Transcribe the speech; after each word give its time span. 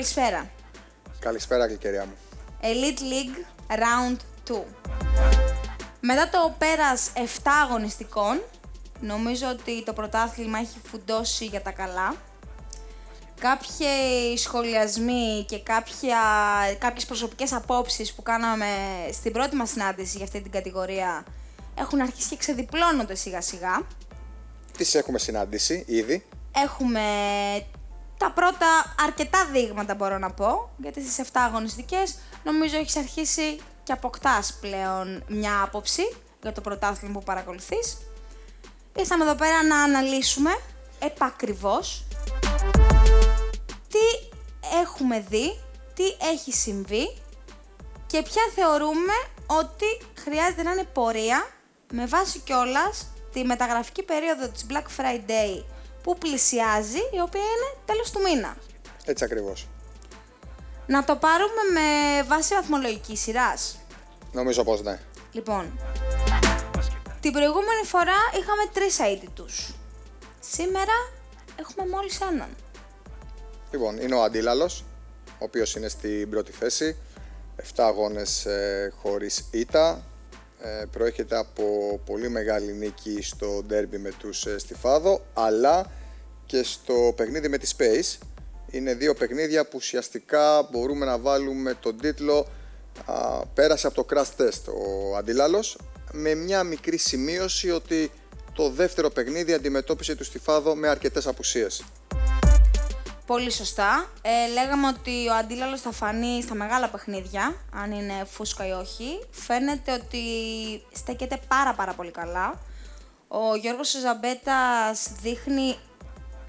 Αντώνη 0.00 0.12
μου, 0.14 0.20
καλησπέρα. 0.20 0.50
Καλησπέρα, 1.18 1.66
γλυκεριά 1.66 2.04
μου. 2.04 2.12
Elite 2.60 3.00
League 3.00 3.44
Round 3.68 4.16
2. 4.52 4.64
Μετά 6.00 6.28
το 6.28 6.54
πέρας 6.58 7.10
7 7.14 7.20
αγωνιστικών, 7.64 8.42
νομίζω 9.00 9.48
ότι 9.48 9.84
το 9.84 9.92
πρωτάθλημα 9.92 10.58
έχει 10.58 10.78
φουντώσει 10.84 11.44
για 11.44 11.62
τα 11.62 11.70
καλά. 11.70 12.16
Κάποιοι 13.40 14.36
σχολιασμοί 14.36 15.44
και 15.48 15.58
κάποια, 15.60 16.18
κάποιες 16.78 17.06
προσωπικές 17.06 17.52
απόψεις 17.52 18.12
που 18.12 18.22
κάναμε 18.22 18.66
στην 19.12 19.32
πρώτη 19.32 19.56
μας 19.56 19.70
συνάντηση 19.70 20.16
για 20.16 20.24
αυτή 20.24 20.40
την 20.40 20.50
κατηγορία 20.50 21.24
έχουν 21.74 22.00
αρχίσει 22.00 22.28
και 22.28 22.36
ξεδιπλώνονται 22.36 23.14
σιγά 23.14 23.40
σιγά. 23.40 23.86
Τις 24.76 24.94
έχουμε 24.94 25.18
συναντήσει 25.18 25.84
ήδη. 25.86 26.24
Έχουμε 26.54 27.00
τα 28.20 28.30
πρώτα 28.30 28.94
αρκετά 29.04 29.46
δείγματα 29.52 29.94
μπορώ 29.94 30.18
να 30.18 30.30
πω, 30.30 30.70
γιατί 30.76 31.02
στις 31.02 31.26
7 31.26 31.30
αγωνιστικές 31.32 32.18
νομίζω 32.44 32.76
έχεις 32.76 32.96
αρχίσει 32.96 33.60
και 33.82 33.92
αποκτάς 33.92 34.58
πλέον 34.60 35.24
μια 35.28 35.62
άποψη 35.62 36.16
για 36.42 36.52
το 36.52 36.60
πρωτάθλημα 36.60 37.18
που 37.18 37.24
παρακολουθείς. 37.24 37.98
Ήρθαμε 38.96 39.24
εδώ 39.24 39.34
πέρα 39.34 39.64
να 39.64 39.82
αναλύσουμε 39.82 40.50
επακριβώς 40.98 42.04
τι 43.88 44.28
έχουμε 44.82 45.20
δει, 45.28 45.60
τι 45.94 46.04
έχει 46.32 46.52
συμβεί 46.52 47.16
και 48.06 48.22
ποια 48.22 48.42
θεωρούμε 48.54 49.14
ότι 49.46 50.00
χρειάζεται 50.14 50.62
να 50.62 50.72
είναι 50.72 50.84
πορεία 50.84 51.50
με 51.92 52.06
βάση 52.06 52.38
κιόλας 52.38 53.06
τη 53.32 53.44
μεταγραφική 53.44 54.02
περίοδο 54.02 54.48
της 54.48 54.66
Black 54.68 55.00
Friday 55.00 55.64
που 56.02 56.18
πλησιάζει, 56.18 56.98
η 56.98 57.20
οποία 57.20 57.40
είναι 57.40 57.76
τέλος 57.84 58.10
του 58.10 58.20
μήνα. 58.20 58.56
Έτσι 59.04 59.24
ακριβώς. 59.24 59.68
Να 60.86 61.04
το 61.04 61.16
πάρουμε 61.16 61.62
με 61.72 62.22
βάση 62.22 62.54
βαθμολογική 62.54 63.16
σειράς. 63.16 63.78
Νομίζω 64.32 64.64
πως 64.64 64.82
ναι. 64.82 64.98
Λοιπόν, 65.32 65.78
την 67.20 67.32
προηγούμενη 67.32 67.84
φορά 67.84 68.18
είχαμε 68.40 68.62
τρεις 68.72 68.98
αίτητους. 68.98 69.74
Σήμερα 70.40 70.92
έχουμε 71.56 71.88
μόλις 71.88 72.20
έναν. 72.20 72.48
Λοιπόν, 73.70 74.00
είναι 74.00 74.14
ο 74.14 74.22
Αντίλαλος, 74.22 74.84
ο 75.26 75.44
οποίος 75.44 75.74
είναι 75.74 75.88
στην 75.88 76.30
πρώτη 76.30 76.52
θέση. 76.52 76.96
7 77.56 77.84
αγώνες 77.84 78.46
ε, 78.46 78.92
χωρίς 79.02 79.48
ήττα. 79.50 80.04
Ε, 80.62 80.84
προέρχεται 80.90 81.36
από 81.36 81.64
πολύ 82.04 82.28
μεγάλη 82.28 82.72
νίκη 82.72 83.22
στο 83.22 83.62
ντέρμπι 83.66 83.98
με 83.98 84.10
τους 84.18 84.46
ε, 84.46 84.58
Στιφάδο, 84.58 85.20
αλλά 85.34 85.90
και 86.46 86.62
στο 86.62 87.12
παιχνίδι 87.16 87.48
με 87.48 87.58
τη 87.58 87.70
Space. 87.76 88.26
Είναι 88.70 88.94
δύο 88.94 89.14
παιχνίδια 89.14 89.64
που 89.64 89.72
ουσιαστικά 89.74 90.68
μπορούμε 90.70 91.04
να 91.04 91.18
βάλουμε 91.18 91.74
τον 91.74 91.98
τίτλο 91.98 92.46
α, 93.04 93.46
πέρασε 93.46 93.86
από 93.86 94.04
το 94.04 94.06
crash 94.10 94.42
test 94.42 94.72
ο 94.74 95.16
Αντίλαλος 95.16 95.78
με 96.12 96.34
μια 96.34 96.62
μικρή 96.62 96.96
σημείωση 96.96 97.70
ότι 97.70 98.10
το 98.52 98.70
δεύτερο 98.70 99.10
παιχνίδι 99.10 99.52
αντιμετώπισε 99.52 100.14
τους 100.14 100.26
Στιφάδο 100.26 100.74
με 100.74 100.88
αρκετές 100.88 101.26
απουσίες. 101.26 101.84
Πολύ 103.30 103.52
σωστά. 103.52 104.10
Ε, 104.22 104.52
λέγαμε 104.52 104.86
ότι 104.86 105.28
ο 105.28 105.34
Αντίλαλος 105.34 105.80
θα 105.80 105.92
φανεί 105.92 106.42
στα 106.42 106.54
μεγάλα 106.54 106.88
παιχνίδια, 106.88 107.54
αν 107.72 107.92
είναι 107.92 108.24
φούσκα 108.30 108.66
ή 108.66 108.70
όχι. 108.70 109.26
Φαίνεται 109.30 109.92
ότι 109.92 110.22
στέκεται 110.92 111.40
πάρα 111.48 111.74
πάρα 111.74 111.92
πολύ 111.92 112.10
καλά. 112.10 112.58
Ο 113.28 113.54
Γιώργος 113.54 113.90
Ζαμπέτας 113.90 115.08
δείχνει 115.22 115.76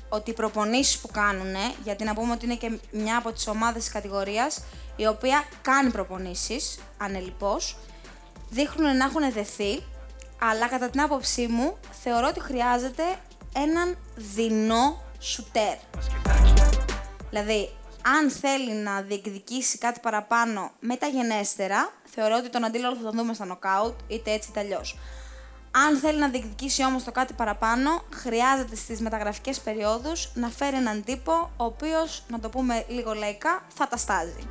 ότι 0.10 0.30
οι 0.30 0.34
προπονήσεις 0.34 1.00
που 1.00 1.08
κάνουν, 1.08 1.56
γιατί 1.84 2.04
να 2.04 2.14
πούμε 2.14 2.34
ότι 2.34 2.46
είναι 2.46 2.56
και 2.56 2.80
μια 2.92 3.18
από 3.18 3.32
τις 3.32 3.48
ομάδες 3.48 3.84
της 3.84 3.92
κατηγορίας, 3.94 4.64
η 4.96 5.08
οποία 5.08 5.44
κάνει 5.62 5.92
προπονήσεις, 5.92 6.80
ανελιπώς, 6.98 7.78
δείχνουν 8.50 8.98
να 8.98 9.06
έχουν 9.06 9.32
δεθεί, 9.32 9.84
αλλά 10.42 10.68
κατά 10.68 10.90
την 10.90 11.02
άποψή 11.02 11.48
μου 11.48 11.78
θεωρώ 12.04 12.28
ότι 12.28 12.40
χρειάζεται 12.40 13.04
έναν 13.54 13.98
δεινό 14.16 15.02
σουτέρ. 15.20 15.76
Δηλαδή, 17.32 17.70
αν 18.20 18.30
θέλει 18.30 18.74
να 18.74 19.02
διεκδικήσει 19.02 19.78
κάτι 19.78 20.00
παραπάνω 20.00 20.72
μεταγενέστερα, 20.80 21.94
θεωρώ 22.04 22.36
ότι 22.36 22.50
τον 22.50 22.66
αντίλογο 22.66 22.96
θα 22.96 23.02
τον 23.02 23.12
δούμε 23.12 23.34
στα 23.34 23.46
νοκάουτ, 23.46 23.94
είτε 24.08 24.32
έτσι 24.32 24.50
είτε 24.50 24.60
αλλιώς. 24.60 24.98
Αν 25.72 25.98
θέλει 25.98 26.20
να 26.20 26.30
διεκδικήσει 26.30 26.86
όμως 26.86 27.04
το 27.04 27.12
κάτι 27.12 27.34
παραπάνω, 27.34 28.04
χρειάζεται 28.14 28.76
στις 28.76 29.00
μεταγραφικές 29.02 29.60
περιόδους 29.60 30.32
να 30.34 30.50
φέρει 30.50 30.76
έναν 30.76 31.04
τύπο, 31.04 31.52
ο 31.58 31.64
οποίος, 31.64 32.24
να 32.30 32.40
το 32.40 32.50
πούμε 32.50 32.86
λίγο 32.88 33.14
λαϊκά, 33.14 33.64
θα 33.76 33.88
τα 33.88 33.98
στάζει. 33.98 34.48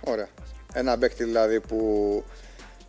Ωραία. 0.00 0.28
Ένα 0.72 0.98
παίκτη 0.98 1.24
δηλαδή 1.24 1.60
που 1.60 1.78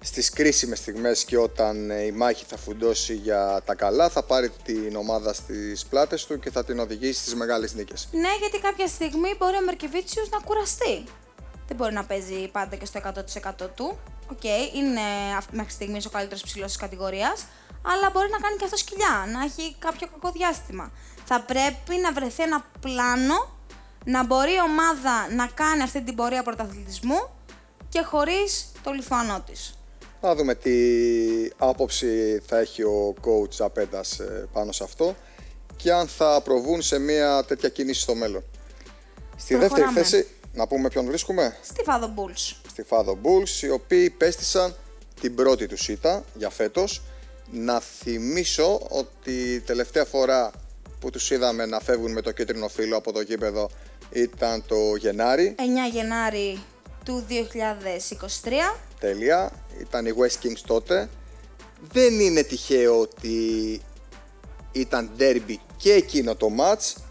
στις 0.06 0.30
κρίσιμες 0.30 0.78
στιγμές 0.80 1.26
και 1.26 1.38
όταν 1.38 1.90
ε, 1.92 2.02
η 2.02 2.12
μάχη 2.12 2.46
θα 2.48 2.58
φουντώσει 2.58 3.14
για 3.14 3.62
τα 3.66 3.76
καλά 3.76 4.10
θα 4.10 4.24
πάρει 4.24 4.50
την 4.64 4.96
ομάδα 4.96 5.34
στις 5.34 5.86
πλάτες 5.86 6.26
του 6.26 6.40
και 6.40 6.52
θα 6.52 6.64
την 6.66 6.80
οδηγήσει 6.80 7.22
στις 7.22 7.36
μεγάλες 7.36 7.74
νίκες. 7.74 8.08
Ναι, 8.12 8.30
γιατί 8.40 8.60
κάποια 8.60 8.88
στιγμή 8.88 9.36
μπορεί 9.38 9.58
ο 9.58 9.62
Μερκεβίτσιος 9.66 10.30
να 10.30 10.40
κουραστεί. 10.40 11.04
Δεν 11.68 11.78
μπορεί 11.78 11.94
να 11.94 12.04
παίζει 12.04 12.48
πάντα 12.48 12.76
και 12.76 12.86
στο 12.86 13.00
100% 13.00 13.52
του. 13.76 14.00
OK, 14.32 14.40
okay, 14.42 14.76
είναι 14.76 15.02
μέχρι 15.52 15.72
στιγμής 15.72 16.06
ο 16.06 16.10
καλύτερος 16.10 16.44
ψηλός 16.44 16.68
της 16.68 16.78
κατηγορίας, 16.78 17.46
αλλά 17.82 18.10
μπορεί 18.14 18.30
να 18.30 18.38
κάνει 18.38 18.56
και 18.58 18.66
αυτός 18.66 18.78
κοιλιά, 18.78 19.26
να 19.34 19.44
έχει 19.44 19.76
κάποιο 19.80 20.08
κακό 20.08 20.32
διάστημα. 20.32 20.92
Θα 21.26 21.42
πρέπει 21.42 22.02
να 22.02 22.12
βρεθεί 22.12 22.44
ένα 22.44 22.66
πλάνο 22.80 23.54
να 24.06 24.26
μπορεί 24.26 24.52
η 24.52 24.62
ομάδα 24.72 25.34
να 25.36 25.48
κάνει 25.48 25.82
αυτή 25.82 26.02
την 26.02 26.16
πορεία 26.16 26.44
πρωταθλητισμού 26.44 27.30
και 27.90 28.02
χωρίς 28.02 28.72
το 28.84 28.92
λιθουανό 28.92 29.42
της. 29.42 29.75
Να 30.26 30.36
δούμε 30.36 30.56
τι 30.56 30.72
άποψη 31.58 32.42
θα 32.46 32.58
έχει 32.58 32.84
ο 32.84 33.14
coach 33.22 33.56
απέντας 33.60 34.20
ε, 34.20 34.48
πάνω 34.54 34.72
σε 34.72 34.84
αυτό 34.84 35.16
και 35.76 35.92
αν 35.92 36.08
θα 36.08 36.42
προβούν 36.44 36.82
σε 36.82 37.00
μια 37.00 37.44
τέτοια 37.48 37.70
κίνηση 37.70 38.02
στο 38.02 38.16
μέλλον. 38.16 38.44
Στη 39.36 39.56
δεύτερη 39.56 39.88
θέση, 39.94 40.28
να 40.54 40.68
πούμε 40.68 40.90
ποιον 40.90 41.06
βρίσκουμε; 41.06 41.58
Στη 41.64 41.84
Φάδο 41.84 42.14
Bulls. 42.16 42.56
Στη 42.70 42.84
Φάδο 42.84 43.18
Bulls, 43.24 43.62
οι 43.62 43.70
οποίοι 43.70 44.10
πέστησαν 44.10 44.76
την 45.22 45.36
πρώτη 45.36 45.68
τους 45.68 45.88
ήττα 45.88 46.24
για 46.34 46.50
φέτος. 46.50 47.02
Να 47.52 47.80
θυμίσω 47.80 48.82
ότι 48.90 49.64
τελευταία 49.66 50.06
φορά 50.06 50.52
που 51.00 51.10
τους 51.10 51.32
είδαμε 51.32 51.66
να 51.66 51.80
φεύγουν 51.80 52.12
με 52.12 52.22
το 52.22 52.32
κίτρινο 52.32 52.68
φύλλο 52.68 52.98
από 52.98 53.12
το 53.12 53.22
γήπεδο 53.22 53.70
ήταν 54.12 54.64
το 54.68 54.96
Γενάρη. 54.96 55.56
9 55.60 55.62
Γενάρη 55.92 56.64
του 57.06 57.26
2023. 57.30 58.80
Τέλεια. 59.00 59.52
Ήταν 59.80 60.06
η 60.06 60.12
West 60.18 60.46
Kings 60.46 60.62
τότε. 60.68 61.10
Δεν 61.82 62.20
είναι 62.20 62.42
τυχαίο 62.44 63.00
ότι 63.00 63.82
ήταν 64.72 65.12
ντέρμπι 65.20 65.56
και 65.78 65.92
εκείνο 65.92 66.36
το 66.36 66.48
ματς 66.60 67.02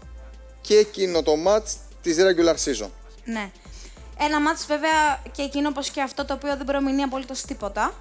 και 0.61 0.75
εκείνο 0.75 1.23
το 1.23 1.33
ματς 1.47 1.75
της 2.01 2.17
regular 2.19 2.55
season. 2.55 2.89
Ναι. 3.25 3.51
Ένα 4.19 4.41
ματς 4.41 4.65
βέβαια 4.65 5.21
και 5.31 5.41
εκείνο 5.41 5.69
όπως 5.69 5.89
και 5.89 6.01
αυτό 6.01 6.25
το 6.25 6.33
οποίο 6.33 6.57
δεν 6.57 6.65
προμηνύει 6.65 7.01
απολύτως 7.01 7.41
τίποτα. 7.41 7.93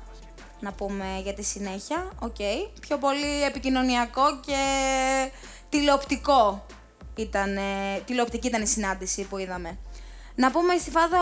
Να 0.60 0.72
πούμε 0.72 1.04
για 1.22 1.34
τη 1.34 1.42
συνέχεια. 1.42 2.12
OK. 2.18 2.34
Okay. 2.38 2.70
Πιο 2.80 2.98
πολύ 2.98 3.42
επικοινωνιακό 3.42 4.40
και 4.46 4.60
τηλεοπτικό 5.68 6.66
ήταν, 7.14 7.58
τηλεοπτική 8.04 8.46
ήταν 8.46 8.62
η 8.62 8.66
συνάντηση 8.66 9.22
που 9.22 9.38
είδαμε. 9.38 9.78
Να 10.34 10.50
πούμε 10.50 10.76
στη 10.78 10.90
Φάδο 10.90 11.18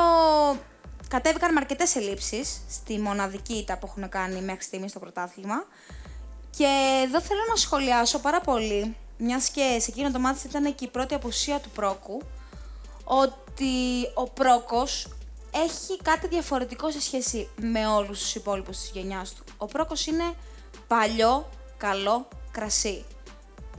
κατέβηκαν 1.12 1.52
με 1.52 1.60
αρκετές 1.60 1.96
ελλείψεις 1.96 2.60
στη 2.70 2.98
μοναδική 2.98 3.54
ήττα 3.54 3.78
που 3.78 3.86
έχουν 3.86 4.08
κάνει 4.08 4.40
μέχρι 4.40 4.62
στιγμή 4.62 4.88
στο 4.88 4.98
πρωτάθλημα. 4.98 5.64
Και 6.56 6.68
εδώ 7.04 7.20
θέλω 7.20 7.40
να 7.48 7.56
σχολιάσω 7.56 8.18
πάρα 8.18 8.40
πολύ, 8.40 8.96
μιας 9.18 9.48
και 9.48 9.76
σε 9.80 9.90
εκείνο 9.90 10.10
το 10.10 10.18
μάτι 10.18 10.46
ήταν 10.46 10.74
και 10.74 10.84
η 10.84 10.88
πρώτη 10.88 11.14
απουσία 11.14 11.60
του 11.60 11.70
Πρόκου, 11.70 12.22
ότι 13.04 13.72
ο 14.14 14.28
Πρόκος 14.30 15.08
έχει 15.54 16.02
κάτι 16.02 16.28
διαφορετικό 16.28 16.90
σε 16.90 17.00
σχέση 17.00 17.48
με 17.60 17.86
όλους 17.86 18.18
τους 18.20 18.34
υπόλοιπους 18.34 18.78
της 18.78 18.90
γενιάς 18.94 19.32
του. 19.32 19.44
Ο 19.56 19.66
Πρόκος 19.66 20.06
είναι 20.06 20.34
παλιό, 20.86 21.48
καλό 21.76 22.28
κρασί. 22.50 23.04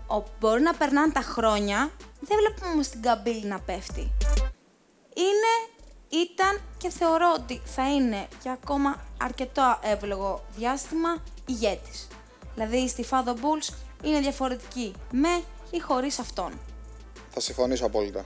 Ο, 0.08 0.24
μπορεί 0.40 0.62
να 0.62 0.74
περνάνε 0.74 1.12
τα 1.12 1.22
χρόνια, 1.22 1.92
δεν 2.20 2.38
βλέπουμε 2.38 2.72
όμως 2.74 2.88
την 2.88 3.02
καμπύλη 3.02 3.46
να 3.46 3.60
πέφτει. 3.60 4.12
Είναι, 5.16 5.73
ήταν 6.14 6.62
και 6.78 6.90
θεωρώ 6.90 7.34
ότι 7.40 7.62
θα 7.66 7.94
είναι 7.94 8.28
και 8.44 8.50
ακόμα 8.50 9.06
αρκετό 9.22 9.80
εύλογο 9.84 10.44
διάστημα 10.56 11.24
ηγέτης. 11.46 12.08
Δηλαδή 12.54 12.88
στη 12.88 13.04
Φάδο 13.04 13.34
Bulls 13.34 13.74
είναι 14.04 14.20
διαφορετική 14.20 14.94
με 15.12 15.44
ή 15.72 15.80
χωρίς 15.80 16.20
αυτόν. 16.20 16.52
Θα 17.30 17.40
συμφωνήσω 17.40 17.86
απόλυτα. 17.86 18.24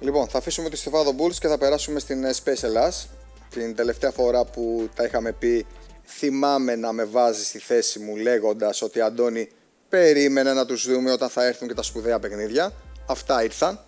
Λοιπόν, 0.00 0.28
θα 0.28 0.38
αφήσουμε 0.38 0.68
τη 0.68 0.76
Στεφάδο 0.76 1.14
Bulls 1.18 1.34
και 1.34 1.48
θα 1.48 1.58
περάσουμε 1.58 1.98
στην 1.98 2.24
ε, 2.24 2.34
Space 2.44 2.62
Ελλάς. 2.62 3.08
Την 3.50 3.74
τελευταία 3.74 4.10
φορά 4.10 4.44
που 4.44 4.88
τα 4.94 5.04
είχαμε 5.04 5.32
πει, 5.32 5.66
θυμάμαι 6.04 6.76
να 6.76 6.92
με 6.92 7.04
βάζει 7.04 7.44
στη 7.44 7.58
θέση 7.58 7.98
μου 7.98 8.16
λέγοντας 8.16 8.82
ότι 8.82 9.00
Αντώνη 9.00 9.48
περίμενε 9.88 10.52
να 10.52 10.66
τους 10.66 10.88
δούμε 10.88 11.12
όταν 11.12 11.28
θα 11.28 11.44
έρθουν 11.44 11.68
και 11.68 11.74
τα 11.74 11.82
σπουδαία 11.82 12.18
παιχνίδια. 12.18 12.72
Αυτά 13.06 13.42
ήρθαν. 13.42 13.80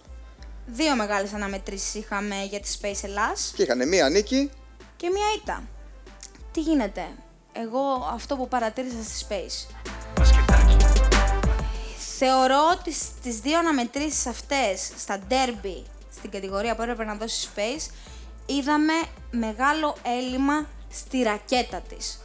Δύο 0.73 0.97
μεγάλες 0.97 1.33
αναμετρήσεις 1.33 1.95
είχαμε 1.95 2.45
για 2.45 2.61
τη 2.61 2.69
Space 2.81 2.99
Ελλάς 3.03 3.53
Και 3.57 3.63
είχαν 3.63 3.89
μία 3.89 4.09
νίκη. 4.09 4.51
και 4.97 5.09
μία 5.11 5.27
ήττα. 5.37 5.63
Τι 6.53 6.61
γίνεται; 6.61 7.07
Εγώ 7.53 8.11
αυτό 8.13 8.37
που 8.37 8.49
παρατήρησα 8.49 8.97
στη 9.03 9.27
Space. 9.29 9.75
Θεωρώ 12.19 12.59
ότι 12.79 12.93
στις 12.93 13.41
δύο 13.41 13.59
αναμετρήσεις 13.59 14.27
αυτές, 14.27 14.91
στα 14.99 15.19
derby, 15.29 15.83
στην 16.17 16.31
κατηγορία 16.31 16.75
που 16.77 16.83
έπρεπε 16.83 17.05
να 17.05 17.15
δώσει 17.15 17.49
Space, 17.55 17.91
είδαμε 18.47 18.93
μεγάλο 19.31 19.97
έλλειμμα 20.19 20.67
στη 20.91 21.23
ρακέτα 21.23 21.81
της. 21.81 22.21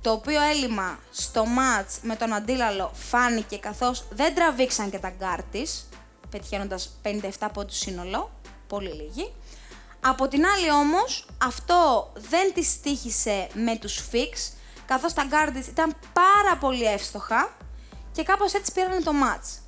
Το 0.00 0.10
οποίο 0.10 0.40
έλλειμμα 0.42 0.98
στο 1.10 1.46
ματς 1.46 1.98
με 2.02 2.16
τον 2.16 2.32
Αντίλαλο 2.32 2.90
φάνηκε 2.94 3.56
καθώς 3.56 4.04
δεν 4.10 4.34
τραβήξαν 4.34 4.90
και 4.90 4.98
τα 4.98 5.12
γκαρντ 5.18 5.42
της, 5.42 5.88
πετυχαίνοντας 6.32 6.98
57 7.02 7.48
πόντους 7.52 7.78
σύνολο, 7.78 8.30
πολύ 8.66 8.92
λίγοι. 8.92 9.32
Από 10.00 10.28
την 10.28 10.46
άλλη 10.46 10.70
όμως, 10.70 11.26
αυτό 11.42 12.12
δεν 12.14 12.52
τη 12.54 12.62
στοίχισε 12.64 13.48
με 13.52 13.76
τους 13.76 14.00
fix, 14.12 14.52
καθώς 14.86 15.12
τα 15.12 15.24
γκαρντ 15.24 15.50
της 15.50 15.66
ήταν 15.66 15.96
πάρα 16.12 16.56
πολύ 16.60 16.84
εύστοχα 16.84 17.56
και 18.12 18.22
κάπως 18.22 18.52
έτσι 18.52 18.72
πήραν 18.72 19.04
το 19.04 19.12
ματς. 19.12 19.62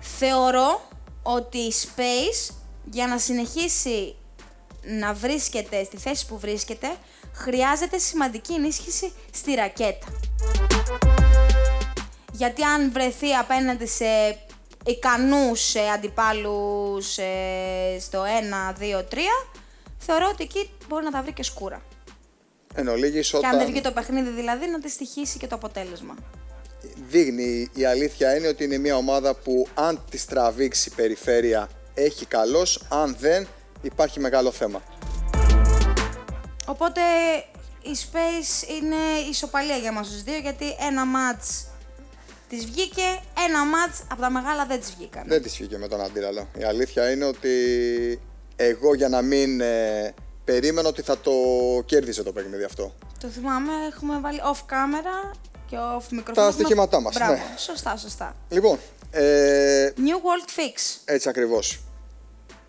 Θεωρώ 0.00 0.80
ότι 1.22 1.58
η 1.58 1.72
Space 1.82 2.54
για 2.90 3.06
να 3.06 3.18
συνεχίσει 3.18 4.16
να 4.82 5.12
βρίσκεται 5.12 5.84
στη 5.84 5.96
θέση 5.96 6.26
που 6.26 6.38
βρίσκεται, 6.38 6.96
χρειάζεται 7.34 7.98
σημαντική 7.98 8.52
ενίσχυση 8.52 9.12
στη 9.32 9.54
ρακέτα. 9.54 10.06
Γιατί 12.32 12.62
αν 12.62 12.92
βρεθεί 12.92 13.32
απέναντι 13.34 13.86
σε 13.86 14.38
ικανούς 14.86 15.74
ε, 15.74 15.88
αντιπάλους 15.94 17.18
ε, 17.18 17.98
στο 18.00 18.22
1, 18.76 18.80
2, 18.80 18.98
3, 18.98 19.16
θεωρώ 19.98 20.28
ότι 20.32 20.42
εκεί 20.42 20.70
μπορεί 20.88 21.04
να 21.04 21.10
τα 21.10 21.22
βρει 21.22 21.32
και 21.32 21.42
σκούρα. 21.42 21.82
Εν 22.74 22.88
ολίγης, 22.88 23.30
Και 23.30 23.36
αν 23.36 23.42
δεν 23.42 23.54
όταν 23.54 23.70
βγει 23.70 23.80
το 23.80 23.92
παιχνίδι 23.92 24.30
δηλαδή, 24.30 24.66
να 24.70 24.80
τη 24.80 24.90
στοιχήσει 24.90 25.38
και 25.38 25.46
το 25.46 25.54
αποτέλεσμα. 25.54 26.14
δείχνει 27.08 27.70
η 27.74 27.84
αλήθεια 27.84 28.36
είναι 28.36 28.48
ότι 28.48 28.64
είναι 28.64 28.78
μια 28.78 28.96
ομάδα 28.96 29.34
που 29.34 29.66
αν 29.74 30.04
τη 30.10 30.26
τραβήξει 30.26 30.88
η 30.88 30.94
περιφέρεια 30.94 31.68
έχει 31.94 32.26
καλός, 32.26 32.82
αν 32.88 33.16
δεν 33.18 33.46
υπάρχει 33.82 34.20
μεγάλο 34.20 34.50
θέμα. 34.50 34.82
Οπότε 36.66 37.00
η 37.82 37.96
Space 38.02 38.68
είναι 38.68 39.28
ισοπαλία 39.30 39.76
για 39.76 39.92
μας 39.92 40.08
τους 40.08 40.22
δύο, 40.22 40.38
γιατί 40.38 40.64
ένα 40.88 41.06
μάτς 41.06 41.66
της 42.48 42.64
βγήκε, 42.64 43.20
ένα 43.48 43.64
μάτς 43.64 44.02
από 44.10 44.20
τα 44.20 44.30
μεγάλα 44.30 44.66
δεν 44.66 44.80
της 44.80 44.94
βγήκαν. 44.96 45.22
Δεν 45.26 45.42
της 45.42 45.56
βγήκε 45.56 45.78
με 45.78 45.88
τον 45.88 46.00
Αντίλαλο. 46.00 46.48
Η 46.58 46.64
αλήθεια 46.64 47.10
είναι 47.10 47.24
ότι 47.24 47.50
εγώ 48.56 48.94
για 48.94 49.08
να 49.08 49.22
μην 49.22 49.60
ε, 49.60 50.14
περίμενα 50.44 50.88
ότι 50.88 51.02
θα 51.02 51.18
το 51.18 51.32
κέρδισε 51.86 52.22
το 52.22 52.32
παιχνίδι 52.32 52.64
αυτό. 52.64 52.94
Το 53.20 53.28
θυμάμαι, 53.28 53.72
έχουμε 53.92 54.20
βάλει 54.20 54.40
off 54.52 54.58
camera 54.72 55.36
και 55.66 55.76
off 55.76 56.04
μικρόφωνο. 56.10 56.46
Τα 56.46 56.52
στοιχήματά 56.52 57.00
μας, 57.00 57.14
Μπράβο, 57.14 57.32
ναι. 57.32 57.56
σωστά, 57.58 57.96
σωστά. 57.96 58.36
Λοιπόν, 58.48 58.78
ε, 59.10 59.92
New 59.96 60.00
World 60.00 60.48
Fix. 60.60 61.00
έτσι 61.04 61.28
ακριβώς. 61.28 61.80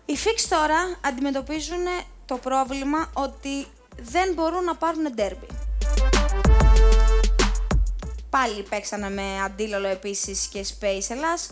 Οι 0.06 0.14
Fix 0.24 0.46
τώρα 0.48 0.98
αντιμετωπίζουν 1.00 1.84
το 2.26 2.36
πρόβλημα 2.36 3.10
ότι 3.12 3.66
δεν 4.02 4.32
μπορούν 4.34 4.64
να 4.64 4.74
πάρουν 4.74 5.14
derby. 5.16 5.65
Πάλι 8.36 8.62
παίξανε 8.62 9.10
με 9.10 9.42
αντίλολο 9.44 9.86
επίσης 9.86 10.46
και 10.46 10.66
Space 10.68 11.06
Ελλάς. 11.08 11.50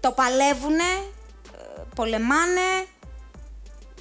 Το 0.00 0.12
παλεύουνε, 0.12 0.92
ε, 1.52 1.82
πολεμάνε, 1.94 2.86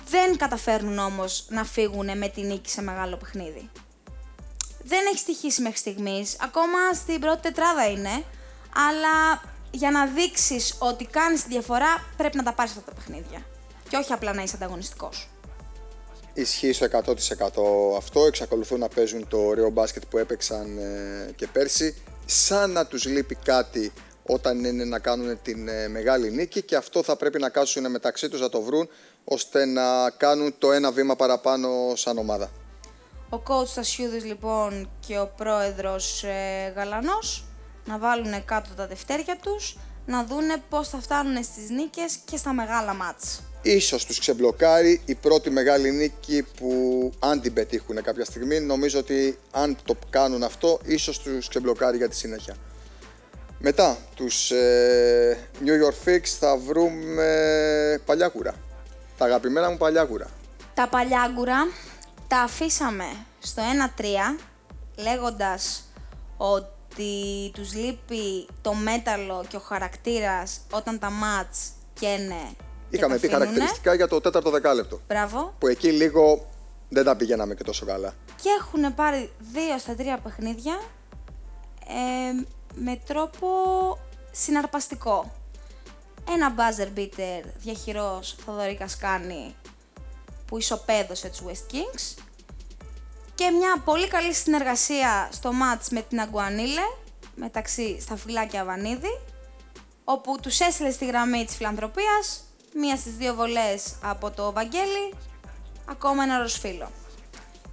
δεν 0.10 0.38
καταφέρνουν 0.38 1.00
όμως 1.00 1.46
να 1.50 1.64
φύγουν 1.64 2.18
με 2.18 2.28
τη 2.28 2.42
νίκη 2.42 2.70
σε 2.70 2.82
μεγάλο 2.82 3.16
παιχνίδι. 3.16 3.70
Δεν 4.84 5.00
έχει 5.06 5.18
στοιχήσει 5.18 5.62
μέχρι 5.62 5.78
στιγμής, 5.78 6.38
ακόμα 6.42 6.94
στην 6.94 7.20
πρώτη 7.20 7.42
τετράδα 7.42 7.90
είναι, 7.90 8.24
αλλά 8.76 9.42
για 9.72 9.92
να 9.92 10.06
δείξεις 10.06 10.76
ότι 10.80 11.06
κάνεις 11.06 11.44
τη 11.44 11.50
διαφορά 11.50 12.06
πρέπει 12.18 12.38
να 12.38 12.44
τα 12.44 12.54
πάρεις 12.54 12.72
αυτά 12.72 12.84
τα 12.84 12.94
παιχνίδια. 12.94 13.46
Και 13.90 13.98
όχι 13.98 14.14
απλά 14.14 14.34
να 14.34 14.42
είσαι 14.42 14.56
ανταγωνιστικός. 14.56 15.30
Ισχύει 16.40 16.74
στο 16.74 16.88
100% 16.92 17.98
αυτό. 17.98 18.26
Εξακολουθούν 18.26 18.80
να 18.80 18.88
παίζουν 18.88 19.28
το 19.28 19.38
ωραίο 19.38 19.70
μπάσκετ 19.70 20.04
που 20.10 20.18
έπαιξαν 20.18 20.78
ε, 20.78 21.32
και 21.36 21.48
πέρσι. 21.48 22.04
Σαν 22.26 22.72
να 22.72 22.86
τους 22.86 23.06
λείπει 23.06 23.36
κάτι 23.36 23.94
όταν 24.24 24.64
είναι 24.64 24.84
να 24.84 25.00
κάνουν 25.00 25.42
την 25.42 25.68
ε, 25.68 25.88
μεγάλη 25.88 26.32
νίκη 26.32 26.62
και 26.62 26.76
αυτό 26.76 27.04
θα 27.04 27.16
πρέπει 27.16 27.40
να 27.40 27.50
κάτσουν 27.50 27.92
μεταξύ 27.92 28.30
τους 28.30 28.42
να 28.42 28.50
το 28.50 28.62
βρουν 28.62 28.90
ώστε 29.24 29.66
να 29.66 30.10
κάνουν 30.10 30.56
το 30.58 30.72
ένα 30.72 30.92
βήμα 30.92 31.16
παραπάνω 31.16 31.70
σαν 31.96 32.18
ομάδα. 32.18 32.52
Ο 33.30 33.42
coach 33.48 33.68
Στασιούδης 33.68 34.24
λοιπόν 34.26 34.90
και 35.08 35.20
ο 35.20 35.32
πρόεδρος 35.38 36.24
ε, 36.24 36.74
Γαλανός 36.76 37.46
να 37.86 37.98
βάλουν 37.98 38.46
κάτω 38.46 38.70
τα 38.76 38.88
δευτέρια 38.88 39.38
τους, 39.42 39.78
να 40.06 40.24
δούνε 40.24 40.64
πώς 40.70 40.90
θα 40.90 41.00
φτάνουν 41.00 41.44
στις 41.44 41.70
νίκες 41.70 42.18
και 42.26 42.38
στα 42.38 42.54
μεγάλα 42.54 42.94
μάτς. 42.94 43.42
Ίσως 43.62 44.06
τους 44.06 44.20
ξεμπλοκάρει 44.20 45.02
η 45.06 45.16
πρώτη 45.16 45.50
μεγάλη 45.50 45.92
νίκη 45.92 46.46
που 46.58 47.12
αν 47.20 47.42
την 47.42 47.54
πετύχουν 47.54 48.02
κάποια 48.02 48.26
στιγμή 48.26 48.60
νομίζω 48.60 49.00
ότι 49.00 49.38
αν 49.52 49.78
το 49.86 49.96
κάνουν 50.10 50.44
αυτό 50.44 50.80
ίσως 50.86 51.20
τους 51.20 51.48
ξεμπλοκάρει 51.48 51.98
για 51.98 52.10
τη 52.10 52.16
συνέχεια. 52.16 52.56
Μετά 53.60 53.98
τους 54.16 54.52
ε, 54.52 55.38
New 55.66 55.86
York 55.86 56.08
Fix 56.08 56.22
θα 56.40 56.58
βρούμε 56.58 58.02
παλιάκουρα. 58.06 58.54
Τα 59.18 59.26
αγαπημένα 59.26 59.70
μου 59.70 59.78
παλιάκουρα. 59.78 60.30
Τα 60.74 60.88
παλιάγκουρα 60.88 61.68
τα 62.28 62.38
αφήσαμε 62.38 63.06
στο 63.40 63.62
1-3 63.98 64.04
λέγοντας 64.96 65.84
ότι 66.38 67.52
τους 67.54 67.74
λείπει 67.74 68.48
το 68.62 68.74
μέταλλο 68.74 69.46
και 69.48 69.56
ο 69.56 69.60
χαρακτήρας 69.60 70.62
όταν 70.72 71.00
τα 71.00 71.10
μάτς 71.10 71.60
καίνε 71.94 72.56
και 72.56 72.69
Είχαμε 72.90 73.14
τα 73.14 73.20
πει 73.20 73.26
αφήνουνε. 73.26 73.46
χαρακτηριστικά 73.46 73.94
για 73.94 74.08
το 74.08 74.22
τέταρτο 74.22 74.50
δεκάλεπτο. 74.50 75.02
Μπράβο. 75.08 75.56
Που 75.60 75.68
εκεί 75.68 75.92
λίγο 75.92 76.50
δεν 76.90 77.04
τα 77.04 77.16
πηγαίναμε 77.16 77.56
και 77.56 77.64
τόσο 77.64 77.86
καλά. 77.86 78.14
Και 78.42 78.50
έχουν 78.60 78.96
πάρει 78.96 79.32
δύο 79.40 79.78
στα 79.78 79.96
τρία 79.96 80.18
παιχνίδια 80.18 80.80
ε, 81.88 82.46
με 82.76 83.00
τρόπο 83.06 83.48
συναρπαστικό. 84.32 85.32
Ένα 86.30 86.56
buzzer 86.56 87.00
beater 87.00 87.44
διαχειρός 87.58 88.36
Θοδωρή 88.46 88.76
Κασκάνη 88.76 89.56
που 90.46 90.58
ισοπαίδωσε 90.58 91.30
τους 91.30 91.42
West 91.46 91.74
Kings 91.74 92.24
και 93.36 93.50
μια 93.50 93.82
πολύ 93.86 94.08
καλή 94.08 94.34
συνεργασία 94.34 95.30
στο 95.32 95.50
match 95.50 95.88
με 95.92 96.02
την 96.02 96.20
Αγκουανίλε 96.20 96.82
μεταξύ 97.36 98.02
Σταφυλά 98.02 98.46
και 98.46 98.58
Αβανίδη 98.58 99.20
όπου 100.04 100.40
τους 100.42 100.60
έστειλε 100.60 100.92
στη 100.92 101.06
γραμμή 101.06 101.46
της 101.46 101.56
φιλανθρωπίας 101.56 102.44
μία 102.80 102.96
στις 102.96 103.16
δύο 103.16 103.34
βολές 103.36 103.96
από 104.02 104.32
το 104.32 104.52
Βαγγέλη 104.52 105.14
ακόμα 105.86 106.24
ένα 106.24 106.38
ροσφύλλο. 106.38 106.92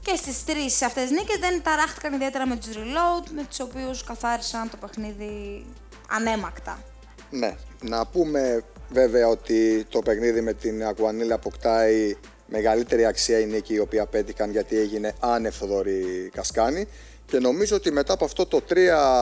Και 0.02 0.16
στις 0.16 0.44
τρεις 0.44 0.82
αυτές 0.82 1.10
νίκες 1.10 1.38
δεν 1.40 1.62
ταράχτηκαν 1.62 2.12
ιδιαίτερα 2.12 2.46
με 2.46 2.56
τους 2.56 2.74
reload, 2.74 3.24
με 3.34 3.44
τους 3.48 3.60
οποίους 3.60 4.04
καθάρισαν 4.04 4.70
το 4.70 4.76
παιχνίδι 4.76 5.64
ανέμακτα. 6.08 6.82
Ναι, 7.30 7.56
να 7.80 8.06
πούμε 8.06 8.64
βέβαια 8.90 9.28
ότι 9.28 9.86
το 9.88 9.98
παιχνίδι 9.98 10.40
με 10.40 10.52
την 10.52 10.86
Ακουανίλα 10.86 11.34
αποκτάει 11.34 12.16
μεγαλύτερη 12.46 13.06
αξία 13.06 13.38
η 13.38 13.46
νίκη 13.46 13.74
η 13.74 13.78
οποία 13.78 14.06
πέτυχαν 14.06 14.50
γιατί 14.50 14.76
έγινε 14.76 15.14
άνευ 15.20 15.54
Θοδωρή 15.54 16.30
Κασκάνη 16.34 16.88
και 17.26 17.38
νομίζω 17.38 17.76
ότι 17.76 17.92
μετά 17.92 18.12
από 18.12 18.24
αυτό 18.24 18.46
το 18.46 18.62
3 18.68 18.74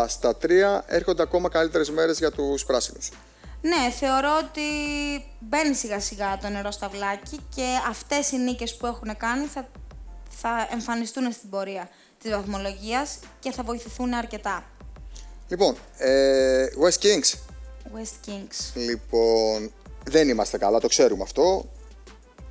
στα 0.06 0.36
3 0.42 0.48
έρχονται 0.86 1.22
ακόμα 1.22 1.48
καλύτερες 1.48 1.90
μέρες 1.90 2.18
για 2.18 2.30
τους 2.30 2.64
πράσινους. 2.64 3.10
Ναι, 3.64 3.90
θεωρώ 3.90 4.28
ότι 4.38 4.60
μπαίνει 5.38 5.74
σιγά 5.74 6.00
σιγά 6.00 6.38
το 6.38 6.48
νερό 6.48 6.70
στα 6.70 6.88
βλάκι 6.88 7.40
και 7.54 7.66
αυτές 7.88 8.30
οι 8.30 8.36
νίκες 8.36 8.76
που 8.76 8.86
έχουν 8.86 9.16
κάνει 9.16 9.46
θα, 9.46 9.68
θα 10.28 10.68
εμφανιστούν 10.72 11.32
στην 11.32 11.50
πορεία 11.50 11.88
της 12.22 12.30
βαθμολογίας 12.30 13.18
και 13.38 13.52
θα 13.52 13.62
βοηθηθούν 13.62 14.14
αρκετά. 14.14 14.64
Λοιπόν, 15.48 15.76
ε, 15.98 16.66
West 16.82 17.04
Kings. 17.04 17.34
West 17.96 18.28
Kings. 18.28 18.72
Λοιπόν, 18.74 19.72
δεν 20.04 20.28
είμαστε 20.28 20.58
καλά, 20.58 20.80
το 20.80 20.88
ξέρουμε 20.88 21.22
αυτό. 21.22 21.64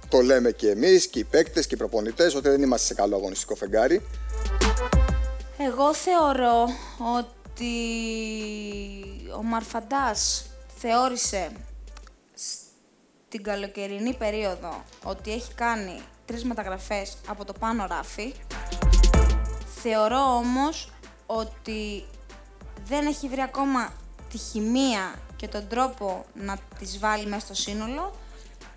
Το 0.09 0.21
λέμε 0.21 0.51
και 0.51 0.69
εμείς 0.69 1.07
και 1.07 1.19
οι 1.19 1.23
παίκτες 1.23 1.67
και 1.67 1.75
οι 1.75 1.77
προπονητές 1.77 2.35
ότι 2.35 2.49
δεν 2.49 2.61
είμαστε 2.61 2.85
σε 2.85 2.93
καλό 2.93 3.15
αγωνιστικό 3.15 3.55
φεγγάρι. 3.55 4.05
Εγώ 5.57 5.93
θεωρώ 5.93 6.67
ότι 7.17 7.73
ο 9.37 9.43
Μαρφαντάς 9.43 10.47
θεώρησε 10.85 11.51
στην 12.33 13.43
καλοκαιρινή 13.43 14.13
περίοδο 14.13 14.83
ότι 15.03 15.31
έχει 15.31 15.53
κάνει 15.53 16.01
τρεις 16.25 16.43
μεταγραφές 16.43 17.17
από 17.27 17.45
το 17.45 17.53
πάνω 17.59 17.85
ράφι. 17.85 18.33
Θεωρώ 19.81 20.35
όμως 20.35 20.91
ότι 21.25 22.05
δεν 22.85 23.05
έχει 23.05 23.27
βρει 23.27 23.41
ακόμα 23.41 23.93
τη 24.29 24.37
χημεία 24.37 25.15
και 25.35 25.47
τον 25.47 25.67
τρόπο 25.67 26.25
να 26.33 26.57
τις 26.79 26.99
βάλει 26.99 27.25
μέσα 27.25 27.45
στο 27.45 27.53
σύνολο 27.53 28.13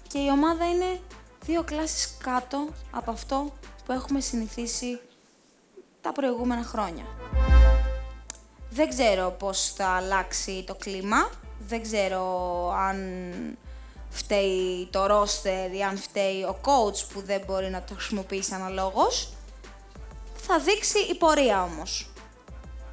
και 0.09 0.19
και 0.19 0.19
η 0.19 0.29
ομάδα 0.31 0.69
είναι 0.69 1.01
δύο 1.45 1.63
κλάσεις 1.63 2.17
κάτω 2.23 2.69
από 2.91 3.11
αυτό 3.11 3.53
που 3.85 3.93
έχουμε 3.93 4.21
συνηθίσει 4.21 5.01
τα 6.01 6.13
προηγούμενα 6.13 6.63
χρόνια. 6.63 7.05
Δεν 8.71 8.89
ξέρω 8.89 9.31
πώς 9.31 9.73
θα 9.73 9.87
αλλάξει 9.87 10.65
το 10.67 10.75
κλίμα, 10.75 11.31
δεν 11.67 11.83
ξέρω 11.83 12.25
αν 12.71 12.99
φταίει 14.11 14.89
το 14.91 15.05
roster 15.05 15.75
ή 15.77 15.83
αν 15.83 15.99
φταίει 15.99 16.43
ο 16.43 16.61
coach 16.63 17.05
που 17.13 17.23
δεν 17.23 17.43
μπορεί 17.47 17.71
να 17.71 17.83
το 17.83 17.95
χρησιμοποιήσει 17.95 18.55
αναλόγως. 18.55 19.29
Θα 20.37 20.59
δείξει 20.59 20.99
η 20.99 21.15
πορεία 21.15 21.63
όμως. 21.63 22.11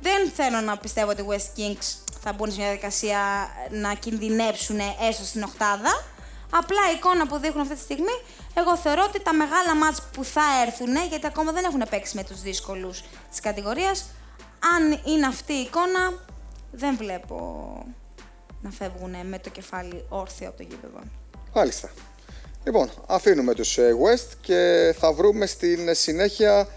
Δεν 0.02 0.30
θέλω 0.30 0.62
να 0.62 0.78
πιστεύω 0.78 1.10
ότι 1.10 1.22
οι 1.22 1.26
West 1.30 1.60
Kings 1.60 1.96
θα 2.22 2.34
μπουν 2.34 2.52
σε 2.52 2.58
μια 2.58 2.66
διαδικασία 2.66 3.20
να 3.70 3.94
κινδυνεύσουν 3.94 4.80
έστω 5.10 5.26
στην 5.26 5.44
οχτάδα. 5.44 6.04
Απλά 6.50 6.92
η 6.92 6.96
εικόνα 6.96 7.28
που 7.28 7.38
δείχνουν 7.38 7.62
αυτή 7.62 7.76
τη 7.76 7.82
στιγμή, 7.82 8.18
εγώ 8.54 8.78
θεωρώ 8.78 9.04
ότι 9.04 9.22
τα 9.22 9.34
μεγάλα 9.34 9.76
μάτς 9.76 10.02
που 10.14 10.24
θα 10.24 10.42
έρθουν, 10.66 10.96
γιατί 11.10 11.26
ακόμα 11.26 11.52
δεν 11.52 11.64
έχουν 11.64 11.84
παίξει 11.90 12.16
με 12.16 12.24
τους 12.24 12.42
δύσκολους 12.42 13.04
της 13.30 13.40
κατηγορίας, 13.40 14.06
αν 14.76 15.02
είναι 15.06 15.26
αυτή 15.26 15.54
η 15.54 15.62
εικόνα, 15.62 16.14
δεν 16.72 16.98
βλέπω 16.98 17.38
να 18.64 18.70
φεύγουν 18.70 19.16
με 19.28 19.40
το 19.40 19.50
κεφάλι 19.50 20.06
όρθιο 20.10 20.48
από 20.48 20.58
το 20.58 20.64
γήπεδο. 20.64 21.00
Μάλιστα. 21.54 21.90
Λοιπόν, 22.64 22.90
αφήνουμε 23.08 23.54
τους 23.54 23.78
ε, 23.78 23.96
West 24.04 24.32
και 24.42 24.94
θα 25.00 25.14
βρούμε 25.14 25.46
στην 25.46 25.96
συνέχεια 25.96 26.68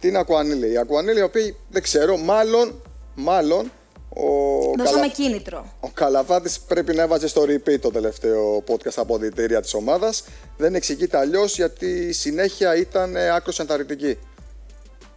την 0.00 0.16
Ακουανίλη. 0.16 0.72
Η 0.72 0.78
Ακουανίλη, 0.78 1.18
η 1.18 1.22
οποία 1.22 1.54
δεν 1.68 1.82
ξέρω, 1.82 2.16
μάλλον, 2.16 2.82
μάλλον 3.14 3.70
ο, 4.08 4.70
Καλα... 4.82 5.08
κίνητρο. 5.08 5.72
ο 5.80 5.88
Καλαβάτης 5.88 6.60
πρέπει 6.60 6.94
να 6.94 7.02
έβαζε 7.02 7.28
στο 7.28 7.42
repeat 7.42 7.80
το 7.80 7.90
τελευταίο 7.90 8.64
podcast 8.68 8.94
από 8.96 9.18
διτήρια 9.18 9.60
της 9.60 9.74
ομάδας. 9.74 10.24
Δεν 10.56 10.74
εξηγείται 10.74 11.18
αλλιώς 11.18 11.56
γιατί 11.56 11.86
η 11.86 12.12
συνέχεια 12.12 12.76
ήταν 12.76 13.16
ε, 13.16 13.30
άκρος 13.30 13.58
ενθαρρυντική. 13.58 14.18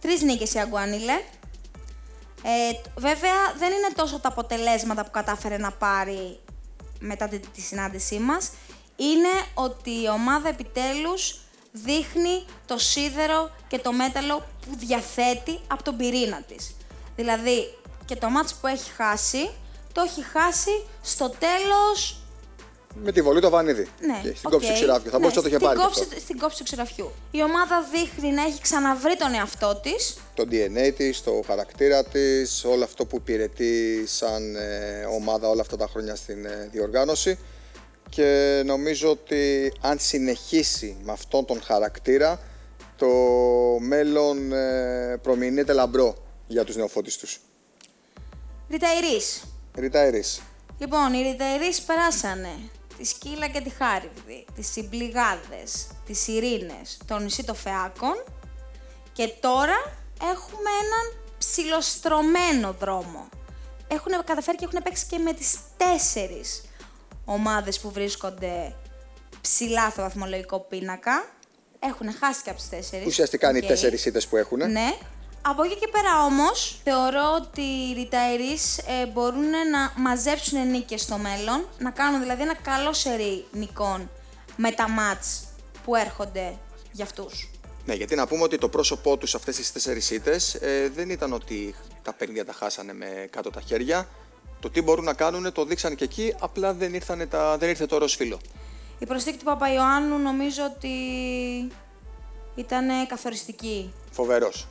Τρεις 0.00 0.22
νίκες 0.22 0.54
η 0.54 0.58
Αγκουανίλε. 0.58 1.20
Ε, 2.42 2.72
βέβαια 2.96 3.52
δεν 3.58 3.72
είναι 3.72 3.92
τόσο 3.94 4.18
τα 4.18 4.28
αποτελέσματα 4.28 5.04
που 5.04 5.10
κατάφερε 5.10 5.56
να 5.56 5.70
πάρει 5.70 6.40
μετά 6.98 7.28
τη, 7.28 7.38
τη 7.38 7.60
συνάντησή 7.60 8.18
μας. 8.18 8.50
Είναι 8.96 9.28
ότι 9.54 9.90
η 9.90 10.08
ομάδα 10.08 10.48
επιτέλους 10.48 11.40
δείχνει 11.72 12.44
το 12.66 12.78
σίδερο 12.78 13.50
και 13.68 13.78
το 13.78 13.92
μέταλλο 13.92 14.38
που 14.38 14.76
διαθέτει 14.76 15.60
από 15.66 15.82
τον 15.82 15.96
πυρήνα 15.96 16.42
της. 16.42 16.74
Δηλαδή 17.16 17.74
και 18.04 18.16
το 18.16 18.30
μάτς 18.30 18.54
που 18.54 18.66
έχει 18.66 18.90
χάσει, 18.90 19.50
το 19.92 20.00
έχει 20.00 20.22
χάσει 20.22 20.84
στο 21.02 21.30
τέλος 21.30 22.19
με 22.94 23.12
τη 23.12 23.22
βολή 23.22 23.40
του 23.40 23.50
Βανίδη. 23.50 23.88
Ναι, 24.00 24.20
στην 24.34 24.48
okay. 24.48 24.50
κόψη 24.50 24.68
του 24.68 24.72
ξηράφιου. 24.72 25.10
Θα 25.10 25.18
ναι, 25.18 25.22
μπορούσε 25.22 25.36
να 25.36 25.42
το 25.42 25.48
είχε 25.48 25.58
πάρει. 25.58 25.78
Κόψη, 25.78 26.20
στην 26.20 26.38
κόψη 26.38 26.58
του 26.58 26.64
ξηραφιού. 26.64 27.10
Η 27.30 27.42
ομάδα 27.42 27.88
δείχνει 27.92 28.32
να 28.32 28.42
έχει 28.42 28.60
ξαναβρει 28.60 29.16
τον 29.16 29.34
εαυτό 29.34 29.80
της. 29.82 30.16
Το 30.34 30.46
DNA 30.50 30.92
της, 30.96 31.22
το 31.22 31.42
χαρακτήρα 31.46 32.04
της, 32.04 32.64
όλο 32.64 32.84
αυτό 32.84 33.04
που 33.06 33.16
υπηρετεί 33.16 34.04
σαν 34.06 34.56
ε, 34.56 35.04
ομάδα 35.04 35.48
όλα 35.48 35.60
αυτά 35.60 35.76
τα 35.76 35.86
χρόνια 35.86 36.16
στην 36.16 36.44
ε, 36.46 36.68
διοργάνωση. 36.72 37.38
Και 38.08 38.62
νομίζω 38.64 39.10
ότι 39.10 39.72
αν 39.80 39.98
συνεχίσει 39.98 40.96
με 41.02 41.12
αυτόν 41.12 41.44
τον 41.44 41.62
χαρακτήρα, 41.62 42.40
το 42.96 43.08
μέλλον 43.80 44.52
ε, 44.52 45.18
προμηνύεται 45.22 45.72
λαμπρό 45.72 46.16
για 46.46 46.64
τους 46.64 46.76
νεοφώτης 46.76 47.16
τους. 47.16 47.40
Ριταϊρής. 48.70 49.42
Ριταϊρής. 49.74 50.40
Λοιπόν, 50.78 51.14
οι 51.14 51.22
Ριταϊρής 51.22 51.80
περάσανε 51.82 52.70
τη 53.00 53.06
Σκύλα 53.06 53.48
και 53.48 53.60
τη 53.60 53.70
Χάριβδη, 53.70 54.44
τις 54.54 54.70
Συμπληγάδες, 54.70 55.86
τις 56.06 56.28
Ειρήνες, 56.28 56.98
το 57.06 57.18
νησί 57.18 57.44
των 57.44 57.54
Φεάκων 57.54 58.24
και 59.12 59.28
τώρα 59.40 59.76
έχουμε 60.22 60.70
έναν 60.82 61.24
ψιλοστρωμένο 61.38 62.72
δρόμο. 62.72 63.28
Έχουν 63.88 64.24
καταφέρει 64.24 64.56
και 64.56 64.64
έχουν 64.64 64.82
παίξει 64.82 65.06
και 65.06 65.18
με 65.18 65.32
τις 65.32 65.58
τέσσερις 65.76 66.62
ομάδες 67.24 67.80
που 67.80 67.90
βρίσκονται 67.90 68.76
ψηλά 69.40 69.90
στο 69.90 70.02
βαθμολογικό 70.02 70.60
πίνακα. 70.60 71.30
Έχουν 71.78 72.12
χάσει 72.12 72.42
και 72.42 72.50
από 72.50 72.58
τις 72.58 72.68
τέσσερις. 72.68 73.06
Ουσιαστικά 73.06 73.48
είναι 73.48 73.58
οι 73.58 73.66
τέσσερις 73.66 74.04
ήττες 74.04 74.26
που 74.26 74.36
έχουν. 74.36 74.58
Ναι, 74.70 74.96
από 75.42 75.62
εκεί 75.62 75.76
και 75.76 75.88
πέρα 75.92 76.24
όμως, 76.24 76.80
θεωρώ 76.84 77.34
ότι 77.36 77.60
οι 77.60 77.94
retirees 77.96 78.84
ε, 78.86 79.06
μπορούν 79.06 79.50
να 79.70 79.92
μαζέψουν 79.96 80.70
νίκες 80.70 81.00
στο 81.00 81.16
μέλλον, 81.16 81.66
να 81.78 81.90
κάνουν 81.90 82.20
δηλαδή 82.20 82.42
ένα 82.42 82.54
καλό 82.54 82.92
σερί 82.92 83.44
νικών 83.52 84.10
με 84.56 84.70
τα 84.70 84.88
μάτς 84.88 85.44
που 85.84 85.94
έρχονται 85.94 86.58
για 86.92 87.04
αυτούς. 87.04 87.50
Ναι, 87.84 87.94
γιατί 87.94 88.14
να 88.14 88.26
πούμε 88.26 88.42
ότι 88.42 88.58
το 88.58 88.68
πρόσωπό 88.68 89.16
τους 89.16 89.34
αυτές 89.34 89.56
τις 89.56 89.72
τέσσερις 89.72 90.10
ήττες 90.10 90.54
ε, 90.54 90.90
δεν 90.94 91.10
ήταν 91.10 91.32
ότι 91.32 91.74
τα 92.02 92.12
παιχνίδια 92.12 92.44
τα 92.44 92.52
χάσανε 92.52 92.92
με 92.92 93.28
κάτω 93.30 93.50
τα 93.50 93.60
χέρια. 93.60 94.08
Το 94.60 94.70
τι 94.70 94.82
μπορούν 94.82 95.04
να 95.04 95.14
κάνουν 95.14 95.52
το 95.52 95.64
δείξαν 95.64 95.94
και 95.94 96.04
εκεί, 96.04 96.34
απλά 96.40 96.74
δεν, 96.74 96.94
ήρθανε 96.94 97.26
τα, 97.26 97.56
δεν 97.58 97.68
ήρθε 97.68 97.86
το 97.86 97.98
ροζ 97.98 98.14
φύλλο. 98.14 98.38
Η 98.98 99.06
προσθήκη 99.06 99.38
του 99.38 99.44
Παπαϊωάννου 99.44 100.18
νομίζω 100.18 100.62
ότι 100.64 100.88
ήταν 102.54 103.06
καθοριστική. 103.08 103.92
Φοβερός 104.10 104.66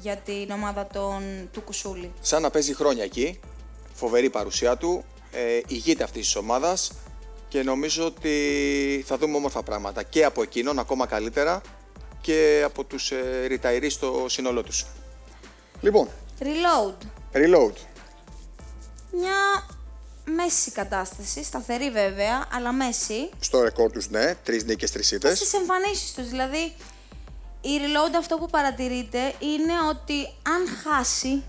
για 0.00 0.16
την 0.16 0.50
ομάδα 0.50 0.86
των, 0.86 1.48
του 1.52 1.60
Κουσούλη. 1.60 2.12
Σαν 2.20 2.42
να 2.42 2.50
παίζει 2.50 2.74
χρόνια 2.74 3.04
εκεί, 3.04 3.40
φοβερή 3.94 4.30
παρουσία 4.30 4.76
του, 4.76 5.04
ε, 5.30 5.60
ηγείται 5.66 6.04
αυτής 6.04 6.24
της 6.24 6.36
ομάδας 6.36 6.92
και 7.48 7.62
νομίζω 7.62 8.04
ότι 8.06 9.04
θα 9.06 9.18
δούμε 9.18 9.36
όμορφα 9.36 9.62
πράγματα 9.62 10.02
και 10.02 10.24
από 10.24 10.42
εκείνον 10.42 10.78
ακόμα 10.78 11.06
καλύτερα 11.06 11.60
και 12.20 12.62
από 12.64 12.84
τους 12.84 13.10
ε, 13.10 13.88
στο 13.88 14.26
σύνολό 14.28 14.62
τους. 14.62 14.86
Λοιπόν. 15.80 16.08
Reload. 16.40 17.06
Reload. 17.32 17.72
Μια 19.12 19.66
μέση 20.24 20.70
κατάσταση, 20.70 21.44
σταθερή 21.44 21.90
βέβαια, 21.90 22.48
αλλά 22.52 22.72
μέση. 22.72 23.30
Στο 23.40 23.62
ρεκόρ 23.62 23.90
τους, 23.90 24.08
ναι, 24.08 24.34
τρεις 24.44 24.64
νίκες, 24.64 24.90
τρεις 24.90 25.10
ήττες. 25.10 25.36
Στις 25.36 25.52
εμφανίσεις 25.52 26.14
τους, 26.14 26.28
δηλαδή 26.28 26.72
η 27.60 27.68
Reload 27.82 28.14
αυτό 28.18 28.36
που 28.36 28.46
παρατηρείτε 28.46 29.18
είναι 29.38 29.72
ότι 29.90 30.28
αν 30.42 30.68
χάσει, 30.82 31.42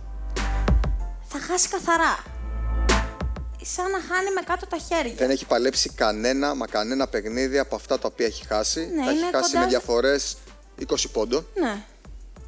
θα 1.27 1.39
χάσει 1.39 1.69
καθαρά. 1.69 2.23
Σαν 3.61 3.91
να 3.91 3.99
χάνει 3.99 4.31
με 4.35 4.41
κάτω 4.41 4.67
τα 4.67 4.77
χέρια. 4.77 5.13
Δεν 5.15 5.29
έχει 5.29 5.45
παλέψει 5.45 5.89
κανένα, 5.89 6.55
μα 6.55 6.67
κανένα 6.67 7.07
παιχνίδι 7.07 7.59
από 7.59 7.75
αυτά 7.75 7.99
τα 7.99 8.07
οποία 8.11 8.25
έχει 8.25 8.45
χάσει. 8.45 8.91
Ναι, 8.95 9.05
τα 9.05 9.11
έχει 9.11 9.31
χάσει 9.31 9.57
με 9.57 9.65
διαφορές 9.65 10.37
20 10.87 10.95
πόντων. 11.11 11.47
Ναι. 11.53 11.83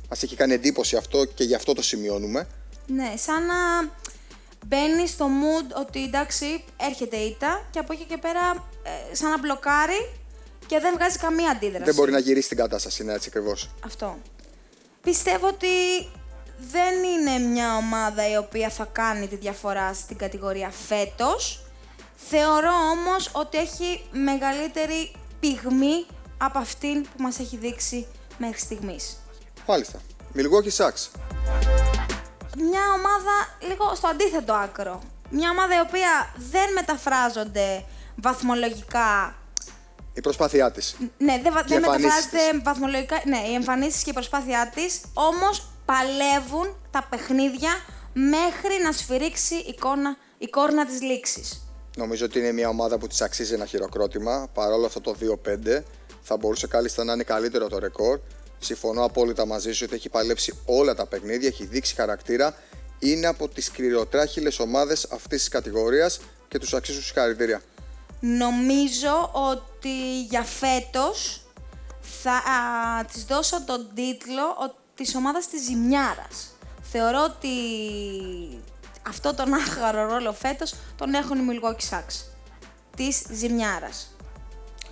Μα 0.09 0.17
έχει 0.23 0.35
κάνει 0.35 0.53
εντύπωση 0.53 0.95
αυτό 0.95 1.25
και 1.25 1.43
γι' 1.43 1.55
αυτό 1.55 1.73
το 1.73 1.81
σημειώνουμε. 1.81 2.47
Ναι, 2.87 3.13
σαν 3.17 3.45
να 3.45 3.89
μπαίνει 4.65 5.07
στο 5.07 5.25
mood 5.25 5.81
ότι 5.81 6.03
εντάξει, 6.03 6.63
έρχεται 6.77 7.17
ήττα 7.17 7.67
και 7.71 7.79
από 7.79 7.93
εκεί 7.93 8.03
και 8.03 8.17
πέρα 8.17 8.69
ε, 8.83 9.15
σαν 9.15 9.29
να 9.29 9.39
μπλοκάρει 9.39 10.20
και 10.71 10.79
δεν 10.79 10.93
βγάζει 10.93 11.17
καμία 11.17 11.51
αντίδραση. 11.51 11.83
Δεν 11.83 11.95
μπορεί 11.95 12.11
να 12.11 12.19
γυρίσει 12.19 12.47
την 12.47 12.57
κατάσταση, 12.57 13.03
είναι 13.03 13.13
έτσι 13.13 13.29
ακριβώς. 13.31 13.69
Αυτό. 13.85 14.17
Πιστεύω 15.01 15.47
ότι 15.47 15.67
δεν 16.57 17.03
είναι 17.03 17.37
μια 17.37 17.75
ομάδα 17.75 18.29
η 18.31 18.37
οποία 18.37 18.69
θα 18.69 18.85
κάνει 18.85 19.27
τη 19.27 19.35
διαφορά 19.35 19.93
στην 19.93 20.17
κατηγορία 20.17 20.69
φέτος. 20.69 21.65
Θεωρώ 22.15 22.71
όμως 22.91 23.29
ότι 23.33 23.57
έχει 23.57 24.03
μεγαλύτερη 24.11 25.15
πυγμή 25.39 26.05
από 26.37 26.59
αυτήν 26.59 27.01
που 27.01 27.21
μας 27.21 27.39
έχει 27.39 27.57
δείξει 27.57 28.07
μέχρι 28.37 28.59
στιγμής. 28.59 29.17
Μάλιστα. 29.67 29.99
Milwaukee 30.35 30.85
Sucks. 30.85 31.09
Μια 32.57 32.83
ομάδα 32.95 33.35
λίγο 33.67 33.95
στο 33.95 34.07
αντίθετο 34.07 34.53
άκρο. 34.53 35.01
Μια 35.29 35.49
ομάδα 35.49 35.75
η 35.75 35.79
οποία 35.79 36.33
δεν 36.51 36.73
μεταφράζονται 36.73 37.85
βαθμολογικά 38.15 39.35
η 40.13 40.21
προσπάθειά 40.21 40.71
της. 40.71 40.95
Ναι, 41.17 41.41
δεν, 41.43 41.53
δεν 41.67 41.79
μεταφράζεται 41.79 42.39
βαθμολογικά. 42.63 43.21
Ναι, 43.25 43.37
οι 43.51 43.53
εμφανίσεις 43.53 44.03
και 44.03 44.09
η 44.09 44.13
προσπάθειά 44.13 44.71
της 44.75 45.01
όμως 45.13 45.67
παλεύουν 45.85 46.75
τα 46.91 47.07
παιχνίδια 47.09 47.71
μέχρι 48.13 48.83
να 48.83 48.91
σφυρίξει 48.91 49.55
η, 49.55 49.75
κόρνα, 49.79 50.17
η 50.37 50.47
κόρνα 50.47 50.85
της 50.85 51.01
λήξης. 51.01 51.65
Νομίζω 51.95 52.25
ότι 52.25 52.39
είναι 52.39 52.51
μια 52.51 52.69
ομάδα 52.69 52.97
που 52.97 53.07
της 53.07 53.21
αξίζει 53.21 53.53
ένα 53.53 53.65
χειροκρότημα. 53.65 54.47
Παρόλο 54.53 54.85
αυτό 54.85 55.01
το 55.01 55.15
2-5, 55.45 55.81
θα 56.21 56.37
μπορούσε 56.37 56.67
κάλλιστα 56.67 57.03
να 57.03 57.13
είναι 57.13 57.23
καλύτερο 57.23 57.67
το 57.67 57.79
ρεκόρ. 57.79 58.19
Συμφωνώ 58.59 59.03
απόλυτα 59.03 59.45
μαζί 59.45 59.71
σου 59.71 59.83
ότι 59.87 59.95
έχει 59.95 60.09
παλέψει 60.09 60.59
όλα 60.65 60.95
τα 60.95 61.05
παιχνίδια, 61.05 61.47
έχει 61.47 61.65
δείξει 61.65 61.95
χαρακτήρα. 61.95 62.55
Είναι 62.99 63.27
από 63.27 63.47
τις 63.47 63.65
σκληροτράχυλε 63.65 64.49
ομάδες 64.59 65.07
αυτής 65.11 65.39
της 65.39 65.47
κατηγορίας 65.47 66.19
και 66.47 66.59
τους 66.59 66.73
αξίζουν 66.73 67.01
συγχαρητήρια. 67.01 67.61
Νομίζω 68.23 69.29
ότι 69.31 70.21
για 70.21 70.43
φέτος 70.43 71.41
θα 72.23 72.31
α, 72.31 73.05
της 73.05 73.23
δώσω 73.25 73.63
τον 73.63 73.87
τίτλο 73.95 74.43
ο, 74.43 74.75
της 74.95 75.15
ομάδας 75.15 75.47
της 75.47 75.63
ζημιάρας. 75.63 76.55
Θεωρώ 76.81 77.23
ότι 77.23 77.49
αυτό 79.07 79.33
τον 79.33 79.53
άχαρο 79.53 80.07
ρόλο 80.07 80.33
φέτος 80.33 80.73
τον 80.97 81.13
έχουν 81.13 81.37
οι 81.37 81.43
Milwaukee 81.51 81.95
Sucks. 81.95 82.25
Της 82.95 83.25
ζημιάρας. 83.31 84.15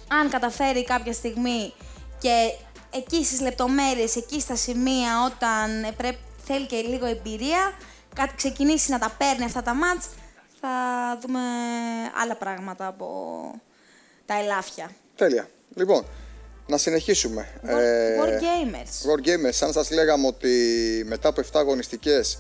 αν 0.08 0.30
καταφέρει 0.30 0.84
κάποια 0.84 1.14
στιγμή 1.14 1.74
και 2.20 2.54
εκεί 2.90 3.26
στις 3.26 3.42
λεπτομέρειες, 3.42 4.16
εκεί 4.16 4.40
στα 4.40 4.56
σημεία 4.56 5.26
όταν 5.26 5.96
πρέπει, 5.98 6.20
θέλει 6.46 6.66
και 6.66 6.76
λίγο 6.76 7.06
εμπειρία, 7.06 7.74
κάτι 8.16 8.36
ξεκινήσει 8.36 8.92
να 8.92 9.00
τα 9.00 9.10
παίρνει 9.18 9.44
αυτά 9.44 9.62
τα 9.62 9.74
μάτς, 9.74 10.08
θα 10.62 10.70
δούμε 11.22 11.40
άλλα 12.24 12.36
πράγματα 12.36 12.88
από 12.88 13.08
τα 14.26 14.34
ελάφια. 14.40 14.92
Τέλεια. 15.16 15.50
Λοιπόν, 15.76 16.06
να 16.68 16.78
συνεχίσουμε. 16.78 17.48
War, 17.66 17.70
Ε, 17.70 18.18
War 18.22 18.28
Gamers. 18.28 19.10
War 19.12 19.28
Gamers, 19.28 19.58
αν 19.64 19.72
σας 19.74 19.92
λέγαμε 19.92 20.28
ότι 20.28 20.50
μετά 21.08 21.30
από 21.30 21.42
7 21.42 21.60
αγωνιστικές 21.60 22.40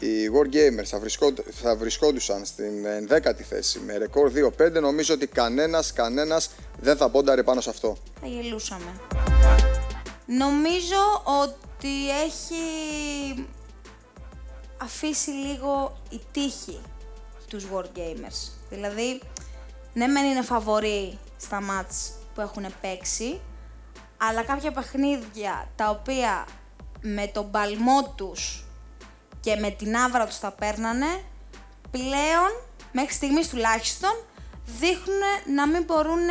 οι 0.00 0.06
War 0.34 0.54
Gamers 0.54 0.84
θα, 0.84 0.98
βρισκόνται- 0.98 1.44
θα 1.62 1.76
βρισκόντουσαν 1.76 2.44
στην 2.44 2.86
10η 3.08 3.42
θέση 3.42 3.78
με 3.78 3.96
ρεκόρ 3.96 4.30
2-5, 4.30 4.80
νομίζω 4.80 5.14
ότι 5.14 5.26
κανένας, 5.26 5.92
κανένας 5.92 6.50
δεν 6.80 6.96
θα 6.96 7.08
πόνταρε 7.08 7.42
πάνω 7.42 7.60
σε 7.60 7.70
αυτό. 7.70 7.96
Θα 8.20 8.26
γελούσαμε. 8.26 8.92
Νομίζω 10.26 11.22
ότι 11.42 12.10
έχει 12.24 12.64
αφήσει 14.82 15.30
λίγο 15.30 15.98
η 16.10 16.20
τύχη 16.32 16.80
τους 17.48 17.66
Wargamers. 17.74 18.50
Δηλαδή, 18.70 19.20
ναι 19.92 20.06
μεν 20.06 20.24
είναι 20.24 20.42
φαβοροί 20.42 21.18
στα 21.36 21.60
μάτς 21.60 22.12
που 22.34 22.40
έχουν 22.40 22.66
παίξει, 22.80 23.40
αλλά 24.16 24.42
κάποια 24.42 24.72
παιχνίδια 24.72 25.68
τα 25.76 25.90
οποία 25.90 26.46
με 27.00 27.26
τον 27.26 27.50
παλμό 27.50 28.12
τους 28.16 28.64
και 29.40 29.56
με 29.56 29.70
την 29.70 29.96
άβρα 29.96 30.26
τους 30.26 30.38
τα 30.38 30.50
παίρνανε, 30.50 31.22
πλέον, 31.90 32.50
μέχρι 32.92 33.14
στιγμής 33.14 33.48
τουλάχιστον, 33.48 34.10
δείχνουν 34.80 35.54
να 35.54 35.68
μην 35.68 35.84
μπορούν 35.84 36.26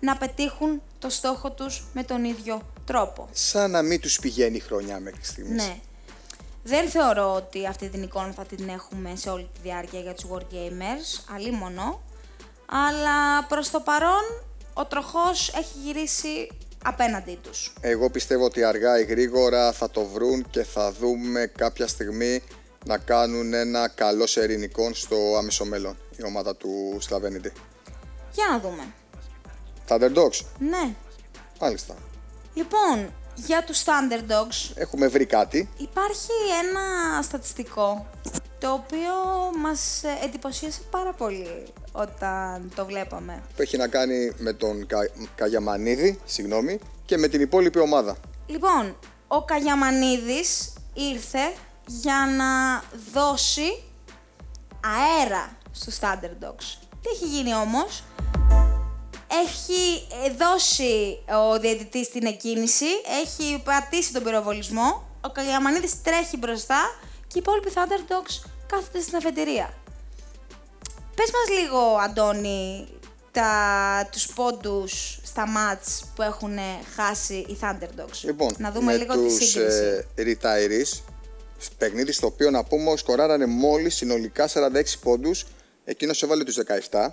να 0.00 0.16
πετύχουν 0.16 0.82
το 0.98 1.08
στόχο 1.08 1.50
τους 1.50 1.84
με 1.92 2.02
τον 2.02 2.24
ίδιο 2.24 2.62
τρόπο. 2.84 3.28
Σαν 3.32 3.70
να 3.70 3.82
μην 3.82 4.00
τους 4.00 4.18
πηγαίνει 4.18 4.56
η 4.56 4.60
χρονιά 4.60 5.00
μέχρι 5.00 5.24
στιγμής. 5.24 5.66
Ναι. 5.66 5.80
Δεν 6.68 6.88
θεωρώ 6.88 7.34
ότι 7.34 7.66
αυτή 7.66 7.88
την 7.88 8.02
εικόνα 8.02 8.32
θα 8.32 8.44
την 8.44 8.68
έχουμε 8.68 9.12
σε 9.16 9.28
όλη 9.30 9.48
τη 9.54 9.58
διάρκεια 9.62 10.00
για 10.00 10.14
τους 10.14 10.24
Wargamers, 10.32 11.34
αλίμονο. 11.34 12.00
Αλλά 12.66 13.44
προς 13.48 13.70
το 13.70 13.80
παρόν 13.80 14.22
ο 14.74 14.84
τροχός 14.84 15.48
έχει 15.54 15.78
γυρίσει 15.84 16.48
απέναντί 16.84 17.38
τους. 17.42 17.72
Εγώ 17.80 18.10
πιστεύω 18.10 18.44
ότι 18.44 18.64
αργά 18.64 19.00
ή 19.00 19.04
γρήγορα 19.04 19.72
θα 19.72 19.90
το 19.90 20.04
βρουν 20.04 20.46
και 20.50 20.64
θα 20.64 20.92
δούμε 20.92 21.46
κάποια 21.46 21.86
στιγμή 21.86 22.42
να 22.86 22.98
κάνουν 22.98 23.54
ένα 23.54 23.88
καλό 23.88 24.26
σε 24.26 24.42
ειρηνικών 24.42 24.94
στο 24.94 25.16
άμεσο 25.38 25.64
μέλλον 25.64 25.96
η 26.16 26.24
ομάδα 26.24 26.56
του 26.56 26.96
Σλαβένιντι. 27.00 27.52
Για 28.32 28.44
να 28.50 28.58
δούμε. 28.60 28.92
Thunderdogs, 29.88 30.40
Ναι. 30.58 30.94
μάλιστα. 31.60 31.94
Λοιπόν, 32.54 33.12
για 33.36 33.64
τους 33.64 33.84
Thunderdogs 33.84 34.70
Έχουμε 34.74 35.06
βρει 35.06 35.26
κάτι. 35.26 35.68
υπάρχει 35.76 36.30
ένα 36.64 37.22
στατιστικό 37.22 38.06
το 38.60 38.72
οποίο 38.72 39.12
μας 39.58 40.02
ε, 40.04 40.24
εντυπωσίασε 40.24 40.80
πάρα 40.90 41.12
πολύ 41.12 41.62
όταν 41.92 42.72
το 42.74 42.84
βλέπαμε. 42.86 43.42
που 43.56 43.62
έχει 43.62 43.76
να 43.76 43.88
κάνει 43.88 44.32
με 44.38 44.52
τον 44.52 44.86
Κα... 44.86 44.98
Καγιαμανίδη, 45.34 46.20
συγγνώμη, 46.24 46.78
και 47.04 47.16
με 47.16 47.28
την 47.28 47.40
υπόλοιπη 47.40 47.78
ομάδα. 47.78 48.16
Λοιπόν, 48.46 48.96
ο 49.28 49.44
Καγιαμανίδης 49.44 50.72
ήρθε 50.94 51.52
για 51.86 52.26
να 52.36 52.82
δώσει 53.12 53.82
αέρα 54.80 55.56
στους 55.72 55.98
Thunderdogs. 56.00 56.78
Τι 57.02 57.08
έχει 57.14 57.24
γίνει 57.26 57.54
όμως, 57.54 58.02
έχει 59.44 60.06
ε, 60.24 60.30
δώσει 60.30 61.18
ο 61.40 61.58
διαιτητής 61.58 62.10
την 62.10 62.26
εκκίνηση, 62.26 62.86
έχει 63.22 63.62
πατήσει 63.64 64.12
τον 64.12 64.22
πυροβολισμό, 64.22 65.08
ο 65.20 65.30
Καγιαμανίδης 65.30 66.02
τρέχει 66.02 66.36
μπροστά 66.36 66.80
και 67.26 67.38
οι 67.38 67.40
υπόλοιποι 67.40 67.70
Thunderdogs 67.74 68.50
κάθονται 68.66 69.00
στην 69.00 69.16
αφετηρία. 69.16 69.74
Πες 71.14 71.30
μας 71.32 71.58
λίγο, 71.60 71.78
Αντώνη, 71.78 72.88
τα, 73.32 74.08
τους 74.12 74.26
πόντους 74.26 75.18
στα 75.24 75.46
μάτς 75.48 76.04
που 76.14 76.22
έχουν 76.22 76.58
χάσει 76.94 77.34
οι 77.34 77.58
Thunderdogs. 77.60 78.20
Λοιπόν, 78.22 78.54
να 78.58 78.70
δούμε 78.70 78.92
με 78.92 78.98
λίγο 78.98 79.14
τη 79.14 79.22
τους 79.22 79.34
σύγκριση. 79.34 80.04
ε, 80.14 80.22
retirees, 80.22 81.00
παιχνίδι 81.78 82.12
στο 82.12 82.26
οποίο 82.26 82.50
να 82.50 82.64
πούμε 82.64 82.90
ότι 82.90 82.98
σκοράρανε 82.98 83.46
μόλις 83.46 83.94
συνολικά 83.94 84.48
46 84.48 84.98
πόντους, 85.02 85.46
εκείνος 85.84 86.22
έβαλε 86.22 86.44
τους 86.44 86.56
17. 86.90 87.10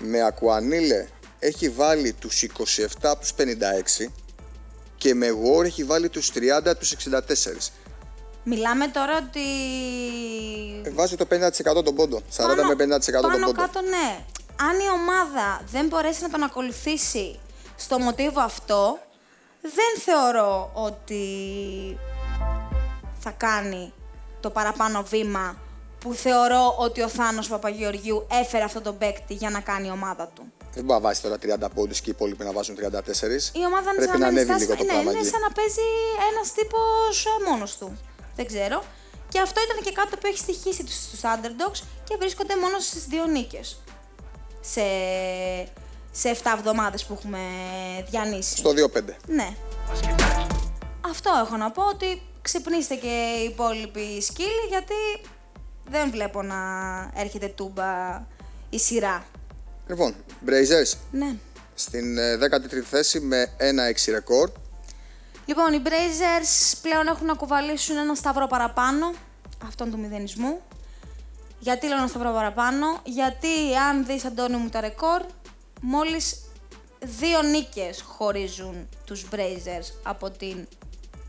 Με 0.00 0.22
Ακουανίλε 0.22 1.06
έχει 1.38 1.68
βάλει 1.68 2.12
τους 2.12 2.44
27 2.58 2.86
από 3.02 3.20
τους 3.20 3.32
56 3.38 4.10
και 4.96 5.14
με 5.14 5.26
War 5.30 5.64
έχει 5.64 5.84
βάλει 5.84 6.08
τους 6.08 6.30
30 6.34 6.38
από 6.50 6.78
τους 6.78 6.94
64. 6.94 7.70
Μιλάμε 8.44 8.88
τώρα 8.88 9.16
ότι... 9.16 9.40
Ε, 10.82 10.90
Βάζει 10.90 11.16
το 11.16 11.26
50% 11.30 11.84
των 11.84 11.94
πόντων, 11.94 12.22
40 12.36 12.36
πάνω, 12.36 12.62
με 12.62 12.72
50% 12.72 12.76
των 12.76 13.22
πάνω 13.22 13.46
πόντων. 13.46 13.54
κάτω 13.54 13.80
ναι. 13.80 14.24
Αν 14.60 14.78
η 14.78 14.90
ομάδα 15.02 15.62
δεν 15.70 15.86
μπορέσει 15.86 16.22
να 16.22 16.30
τον 16.30 16.42
ακολουθήσει 16.42 17.38
στο 17.76 17.98
μοτίβο 17.98 18.40
αυτό, 18.40 18.98
δεν 19.60 20.02
θεωρώ 20.04 20.70
ότι 20.74 21.24
θα 23.18 23.30
κάνει 23.30 23.92
το 24.40 24.50
παραπάνω 24.50 25.02
βήμα 25.02 25.56
που 26.04 26.14
θεωρώ 26.14 26.74
ότι 26.78 27.00
ο 27.02 27.08
Θάνος 27.08 27.48
Παπαγεωργιού 27.48 28.26
έφερε 28.30 28.64
αυτόν 28.64 28.82
τον 28.82 28.98
παίκτη 28.98 29.34
για 29.34 29.50
να 29.50 29.60
κάνει 29.60 29.86
η 29.86 29.90
ομάδα 29.90 30.26
του. 30.34 30.42
Δεν 30.74 30.84
μπορεί 30.84 31.00
να 31.00 31.06
βάζει 31.06 31.20
τώρα 31.20 31.36
30 31.66 31.70
πόντους 31.74 32.00
και 32.00 32.10
οι 32.10 32.12
υπόλοιποι 32.16 32.44
να 32.44 32.52
βάζουν 32.52 32.74
34. 32.76 32.80
Η 32.80 33.64
ομάδα 33.70 33.88
είναι 33.90 33.96
Πρέπει 33.96 34.10
σαν 34.10 34.20
να 34.20 34.26
είναι 34.28 34.40
ανέβει 34.40 34.44
στάση- 34.48 34.60
λίγο 34.64 34.74
το 34.76 34.82
ναι, 34.84 34.90
πράγμα 34.92 35.10
είναι 35.10 35.20
εκεί. 35.20 35.28
σαν 35.28 35.40
να 35.40 35.50
παίζει 35.58 35.86
ένας 36.30 36.52
τύπος 36.56 37.14
ε, 37.26 37.50
μόνος 37.50 37.76
του. 37.78 37.98
Δεν 38.36 38.46
ξέρω. 38.46 38.82
Και 39.28 39.40
αυτό 39.40 39.58
ήταν 39.66 39.76
και 39.84 39.92
κάτι 40.00 40.16
που 40.16 40.26
έχει 40.26 40.38
στοιχήσει 40.38 40.84
τους 40.84 40.94
στους 40.94 41.20
underdogs 41.34 41.80
και 42.04 42.16
βρίσκονται 42.18 42.56
μόνο 42.56 42.78
στις 42.78 43.04
δύο 43.04 43.24
νίκες. 43.26 43.66
Σε, 44.60 44.84
σε 46.20 46.28
7 46.42 46.50
εβδομάδες 46.56 47.04
που 47.04 47.12
έχουμε 47.18 47.38
διανύσει. 48.10 48.56
Στο 48.56 48.70
2-5. 48.70 49.02
Ναι. 49.26 49.48
Αυτό 51.10 51.30
έχω 51.44 51.56
να 51.56 51.70
πω 51.70 51.82
ότι 51.88 52.22
ξυπνήστε 52.42 52.94
και 52.94 53.14
οι 53.40 53.44
υπόλοιποι 53.44 54.22
σκύλοι 54.22 54.64
γιατί 54.68 54.94
δεν 55.90 56.10
βλέπω 56.10 56.42
να 56.42 56.56
έρχεται 57.14 57.46
τούμπα 57.48 57.86
η 58.70 58.78
σειρά. 58.78 59.24
Λοιπόν, 59.88 60.14
Brazers 60.46 60.98
Ναι. 61.10 61.36
στην 61.74 62.18
ε, 62.18 62.36
13η 62.36 62.80
θέση 62.90 63.20
με 63.20 63.50
1-6 63.58 64.10
ρεκόρ. 64.12 64.50
Λοιπόν, 65.46 65.72
οι 65.72 65.82
Brazers 65.84 66.78
πλέον 66.82 67.06
έχουν 67.06 67.26
να 67.26 67.34
κουβαλήσουν 67.34 67.96
ένα 67.96 68.14
σταυρό 68.14 68.46
παραπάνω 68.46 69.12
αυτόν 69.66 69.90
του 69.90 69.98
μηδενισμού. 69.98 70.60
Γιατί 71.58 71.86
λέω 71.88 71.96
ένα 71.98 72.06
σταυρό 72.06 72.32
παραπάνω, 72.32 73.00
γιατί 73.04 73.76
αν 73.88 74.06
δεις 74.06 74.24
Αντώνη 74.24 74.56
μου 74.56 74.68
τα 74.68 74.80
ρεκόρ, 74.80 75.22
μόλις 75.80 76.40
δύο 77.20 77.42
νίκες 77.42 78.00
χωρίζουν 78.00 78.88
τους 79.04 79.26
Brazers 79.32 79.92
από 80.02 80.30
την 80.30 80.66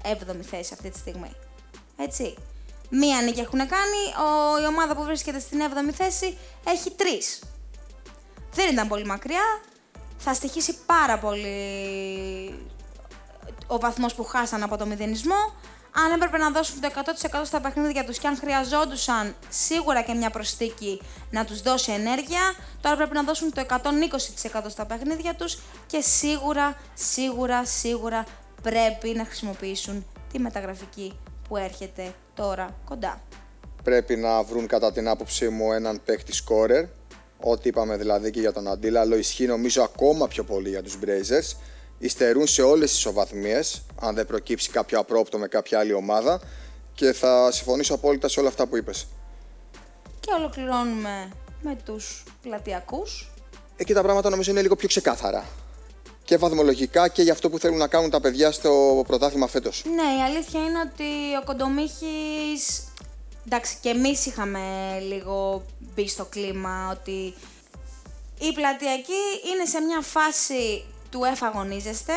7η 0.04 0.42
θέση 0.42 0.74
αυτή 0.74 0.90
τη 0.90 0.98
στιγμή. 0.98 1.32
Έτσι. 1.98 2.36
Μία 3.00 3.22
νίκη 3.22 3.40
έχουν 3.40 3.60
κάνει, 3.60 4.02
ο, 4.26 4.62
η 4.62 4.66
ομάδα 4.66 4.96
που 4.96 5.04
βρίσκεται 5.04 5.40
στην 5.40 5.60
7η 5.62 5.92
θέση 5.94 6.38
έχει 6.68 6.92
τρεις. 6.92 7.42
Δεν 8.54 8.72
ήταν 8.72 8.88
πολύ 8.88 9.06
μακριά, 9.06 9.62
θα 10.18 10.34
στοιχήσει 10.34 10.78
πάρα 10.86 11.20
πολύ 11.20 11.48
ο 13.68 13.80
βαθμός 13.80 14.14
που 14.16 14.24
χάσαν 14.24 14.64
από 14.64 14.78
το 14.78 14.86
μηδενισμό. 14.86 15.54
Αν 15.92 16.12
έπρεπε 16.12 16.38
να 16.38 16.52
δώσουν 16.52 16.82
το 16.82 16.90
100% 16.96 17.42
στα 17.44 17.62
παιχνίδια 17.62 18.06
τους 18.06 18.18
και 18.18 18.28
αν 18.28 18.38
χρειαζόντουσαν 18.38 19.36
σίγουρα 19.50 20.02
και 20.02 20.14
μια 20.14 20.30
προστίκη 20.30 21.02
να 21.32 21.46
τους 21.46 21.62
δώσει 21.62 21.92
ενέργεια, 21.92 22.56
τώρα 22.82 22.96
πρέπει 22.96 23.14
να 23.14 23.24
δώσουν 23.24 23.54
το 23.54 23.66
120% 23.70 24.62
στα 24.68 24.86
παιχνίδια 24.86 25.36
τους 25.36 25.58
και 25.88 26.02
σίγουρα, 26.02 26.78
σίγουρα, 26.94 27.66
σίγουρα 27.66 28.24
πρέπει 28.62 29.10
να 29.10 29.26
χρησιμοποιήσουν 29.26 30.06
τη 30.32 30.40
μεταγραφική 30.40 31.20
που 31.48 31.58
έρχεται 31.58 32.14
τώρα 32.34 32.76
κοντά. 32.86 33.22
Πρέπει 33.84 34.16
να 34.16 34.44
βρουν 34.44 34.68
κατά 34.68 34.92
την 34.92 35.08
άποψή 35.08 35.50
μου 35.50 35.72
έναν 35.72 36.02
παίχτη 36.06 36.34
σκόρερ. 36.34 36.86
Ό,τι 37.40 37.70
είπαμε 37.70 37.98
δηλαδή 37.98 38.32
και 38.32 38.40
για 38.40 38.54
τον 38.54 38.68
Αντίλαλο 38.68 39.18
ισχύει 39.18 39.46
νομίζω 39.46 39.84
ακόμα 39.84 40.28
πιο 40.28 40.44
πολύ 40.44 40.70
για 40.70 40.84
τους 40.84 40.98
Brazers. 41.06 41.58
Υστερούν 41.98 42.48
σε 42.48 42.62
όλες 42.62 42.90
τις 42.90 43.00
ισοβαθμίες, 43.00 43.86
αν 44.02 44.16
δεν 44.16 44.26
προκύψει 44.26 44.70
κάποιο 44.70 45.00
απρόπτο 45.00 45.38
με 45.38 45.48
κάποια 45.48 45.80
άλλη 45.80 45.94
ομάδα 45.94 46.42
και 46.94 47.14
θα 47.14 47.52
συμφωνήσω 47.52 47.94
απόλυτα 47.94 48.28
σε 48.28 48.40
όλα 48.40 48.50
αυτά 48.50 48.68
που 48.68 48.78
είπες. 48.78 49.08
Και 50.20 50.32
ολοκληρώνουμε 50.38 51.30
με 51.62 51.78
τους 51.86 52.24
πλατειακούς. 52.42 53.32
Εκεί 53.78 53.94
τα 53.94 54.02
πράγματα 54.02 54.30
νομίζω 54.30 54.52
είναι 54.52 54.62
λίγο 54.62 54.76
πιο 54.76 54.88
ξεκάθαρα. 54.88 55.46
Και 56.26 56.38
βαθμολογικά 56.38 57.08
και 57.08 57.22
για 57.22 57.34
αυτό 57.34 57.50
που 57.50 57.60
θέλουν 57.60 57.78
να 57.78 57.88
κάνουν 57.88 58.10
τα 58.10 58.20
παιδιά 58.20 58.52
στο 58.52 59.04
πρωτάθλημα 59.08 59.48
φέτος. 59.48 59.84
Ναι, 59.86 60.20
η 60.20 60.24
αλήθεια 60.24 60.60
είναι 60.60 60.80
ότι 60.80 61.36
ο 61.42 61.44
Κοντομίχης... 61.46 62.84
Εντάξει, 63.46 63.78
και 63.82 63.90
εμείς 63.90 64.26
είχαμε 64.26 64.60
λίγο 65.08 65.66
μπει 65.80 66.08
στο 66.08 66.26
κλίμα 66.26 66.90
ότι 66.92 67.34
Η 68.40 68.54
πλατειακή 68.54 69.24
είναι 69.54 69.66
σε 69.66 69.80
μια 69.82 70.02
φάση 70.02 70.86
του 71.10 71.24
εφαγωνίζεστε. 71.24 72.14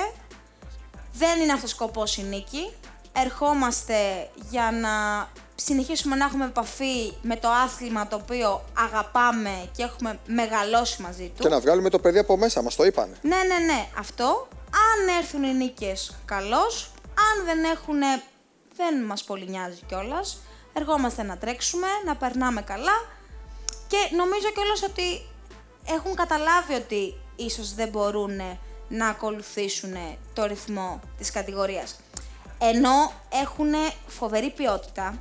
Δεν 1.12 1.40
είναι 1.40 1.52
αυτός 1.52 1.70
σκοπός 1.70 2.16
η 2.16 2.22
νίκη. 2.22 2.72
Ερχόμαστε 3.12 4.28
για 4.50 4.70
να 4.70 5.28
συνεχίσουμε 5.60 6.16
να 6.16 6.24
έχουμε 6.24 6.44
επαφή 6.44 7.12
με 7.22 7.36
το 7.36 7.48
άθλημα 7.48 8.06
το 8.06 8.16
οποίο 8.16 8.64
αγαπάμε 8.78 9.68
και 9.76 9.82
έχουμε 9.82 10.18
μεγαλώσει 10.26 11.02
μαζί 11.02 11.32
του. 11.36 11.42
Και 11.42 11.48
να 11.48 11.60
βγάλουμε 11.60 11.90
το 11.90 11.98
παιδί 11.98 12.18
από 12.18 12.36
μέσα, 12.36 12.62
μας 12.62 12.76
το 12.76 12.84
είπανε. 12.84 13.16
Ναι, 13.22 13.36
ναι, 13.36 13.64
ναι, 13.64 13.88
αυτό. 13.98 14.48
Αν 14.70 15.16
έρθουν 15.18 15.42
οι 15.42 15.54
νίκες, 15.54 16.16
καλώς. 16.24 16.90
Αν 17.06 17.44
δεν 17.44 17.64
έχουν, 17.64 17.98
δεν 18.76 19.04
μας 19.04 19.24
πολύ 19.24 19.48
νοιάζει 19.48 19.80
κιόλας. 19.86 20.40
Ερχόμαστε 20.72 21.22
να 21.22 21.38
τρέξουμε, 21.38 21.86
να 22.04 22.16
περνάμε 22.16 22.62
καλά. 22.62 23.04
Και 23.88 24.16
νομίζω 24.16 24.50
κιόλας 24.54 24.82
ότι 24.82 25.26
έχουν 25.94 26.14
καταλάβει 26.14 26.74
ότι 26.74 27.14
ίσως 27.36 27.74
δεν 27.74 27.88
μπορούν 27.88 28.40
να 28.88 29.08
ακολουθήσουν 29.08 29.94
το 30.32 30.44
ρυθμό 30.44 31.00
της 31.18 31.30
κατηγορίας. 31.30 31.96
Ενώ 32.58 33.12
έχουν 33.42 33.72
φοβερή 34.06 34.50
ποιότητα. 34.50 35.18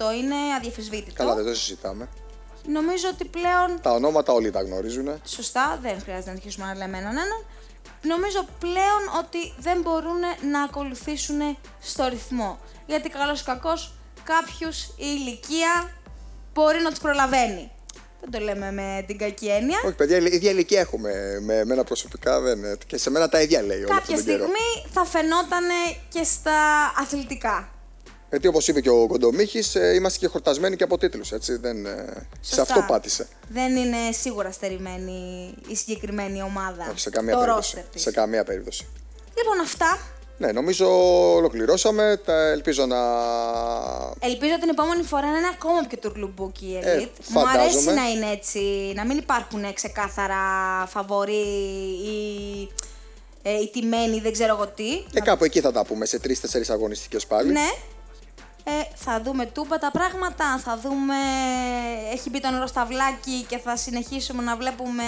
Αυτό 0.00 0.12
είναι 0.12 0.34
αδιαφεσβήτητο. 0.56 1.14
Καλά, 1.14 1.34
δεν 1.34 1.44
το 1.44 1.54
συζητάμε. 1.54 2.08
Νομίζω 2.66 3.08
ότι 3.08 3.24
πλέον 3.24 3.80
Τα 3.82 3.90
ονόματα 3.90 4.32
όλοι 4.32 4.50
τα 4.50 4.62
γνωρίζουν. 4.62 5.20
Σωστά, 5.24 5.78
δεν 5.82 6.00
χρειάζεται 6.00 6.26
να 6.30 6.36
αρχίσουμε 6.36 6.66
να 6.66 6.74
λέμε 6.74 6.98
έναν 6.98 7.16
έναν. 7.16 7.44
Νομίζω 8.02 8.44
πλέον 8.58 9.02
ότι 9.18 9.54
δεν 9.58 9.80
μπορούν 9.80 10.20
να 10.50 10.62
ακολουθήσουν 10.62 11.58
στο 11.80 12.08
ρυθμό. 12.08 12.58
Γιατί 12.86 13.08
καλός 13.08 13.40
ή 13.40 13.44
κακός 13.44 13.94
κάποιους 14.24 14.84
η 14.84 14.94
ηλικία 14.98 15.90
μπορεί 16.54 16.80
να 16.82 16.90
τους 16.90 16.98
προλαβαίνει. 16.98 17.72
Δεν 18.20 18.30
το 18.30 18.38
λέμε 18.38 18.72
με 18.72 19.04
την 19.06 19.18
κακή 19.18 19.46
έννοια. 19.48 19.78
Όχι, 19.84 19.94
παιδιά, 19.94 20.16
η 20.18 20.24
ίδια 20.24 20.50
ηλικία 20.50 20.80
έχουμε. 20.80 21.38
Με 21.40 21.54
εμένα 21.54 21.84
προσωπικά 21.84 22.40
δεν. 22.40 22.78
Και 22.86 22.96
σε 22.96 23.10
μένα 23.10 23.28
τα 23.28 23.40
ίδια 23.40 23.62
λέει 23.62 23.78
όλο 23.78 23.88
Κάποια 23.88 24.00
αυτόν 24.00 24.16
τον 24.16 24.24
καιρό. 24.24 24.44
στιγμή 24.44 24.92
θα 24.92 25.04
φαινόταν 25.04 25.64
και 26.08 26.22
στα 26.22 26.52
αθλητικά. 26.98 27.68
Γιατί 28.30 28.46
όπως 28.46 28.68
είπε 28.68 28.80
και 28.80 28.90
ο 28.90 29.06
Κοντομίχη, 29.06 29.62
είμαστε 29.94 30.18
και 30.18 30.26
χορτασμένοι 30.26 30.76
και 30.76 30.82
από 30.84 30.98
τίτλους. 30.98 31.32
Έτσι. 31.32 31.56
Δεν, 31.56 31.86
ε, 31.86 31.90
σε 32.40 32.54
Σωστά. 32.54 32.62
αυτό 32.62 32.84
πάτησε. 32.88 33.28
Δεν 33.48 33.76
είναι 33.76 33.96
σίγουρα 34.10 34.52
στερημένη 34.52 35.54
η 35.68 35.76
συγκεκριμένη 35.76 36.42
ομάδα. 36.42 36.86
Όχι, 36.90 37.00
σε 37.00 37.10
καμία 37.10 37.32
το 37.34 37.38
περίπτωση. 37.40 37.74
ρόστερ 37.74 37.92
της. 37.92 38.02
Σε 38.02 38.10
καμία 38.10 38.44
περίπτωση. 38.44 38.86
Λοιπόν, 39.36 39.60
αυτά. 39.60 39.98
Ναι, 40.38 40.52
νομίζω 40.52 40.86
ολοκληρώσαμε. 41.34 42.20
Τα 42.24 42.48
ελπίζω 42.48 42.86
να. 42.86 42.96
Ελπίζω 44.20 44.58
την 44.60 44.68
επόμενη 44.68 45.02
φορά 45.02 45.30
να 45.30 45.38
είναι 45.38 45.48
ακόμα 45.54 45.80
πιο 45.88 45.98
τουρλουμπούκι 45.98 46.66
η 46.66 46.76
Ε, 46.82 46.96
Elite. 46.98 47.08
Μου 47.28 47.48
αρέσει 47.48 47.68
φαντάζομαι. 47.78 47.92
να 47.92 48.08
είναι 48.08 48.30
έτσι, 48.32 48.92
να 48.94 49.04
μην 49.06 49.18
υπάρχουν 49.18 49.72
ξεκάθαρα 49.74 50.36
φαβοροί 50.86 51.46
ή 52.04 52.68
ε, 53.42 53.52
οι 53.52 53.70
τιμένοι, 53.72 54.20
δεν 54.20 54.32
ξέρω 54.32 54.54
εγώ 54.54 54.66
τι. 54.68 55.02
Και 55.12 55.20
κάπου 55.20 55.44
εκεί 55.44 55.60
θα 55.60 55.72
τα 55.72 55.84
πούμε 55.84 56.04
σε 56.06 56.18
τρει-τέσσερι 56.18 56.64
αγωνιστικές 56.68 57.26
πάλι. 57.26 57.52
Ναι. 57.52 57.68
Ε, 58.70 58.90
θα 58.94 59.20
δούμε 59.24 59.46
τούμπα 59.46 59.78
τα 59.78 59.90
πράγματα, 59.90 60.58
θα 60.64 60.78
δούμε... 60.82 61.14
Έχει 62.12 62.30
μπει 62.30 62.40
το 62.40 62.50
νερό 62.50 62.66
στα 62.66 62.84
βλάκι 62.86 63.44
και 63.48 63.58
θα 63.58 63.76
συνεχίσουμε 63.76 64.42
να 64.42 64.56
βλέπουμε 64.56 65.02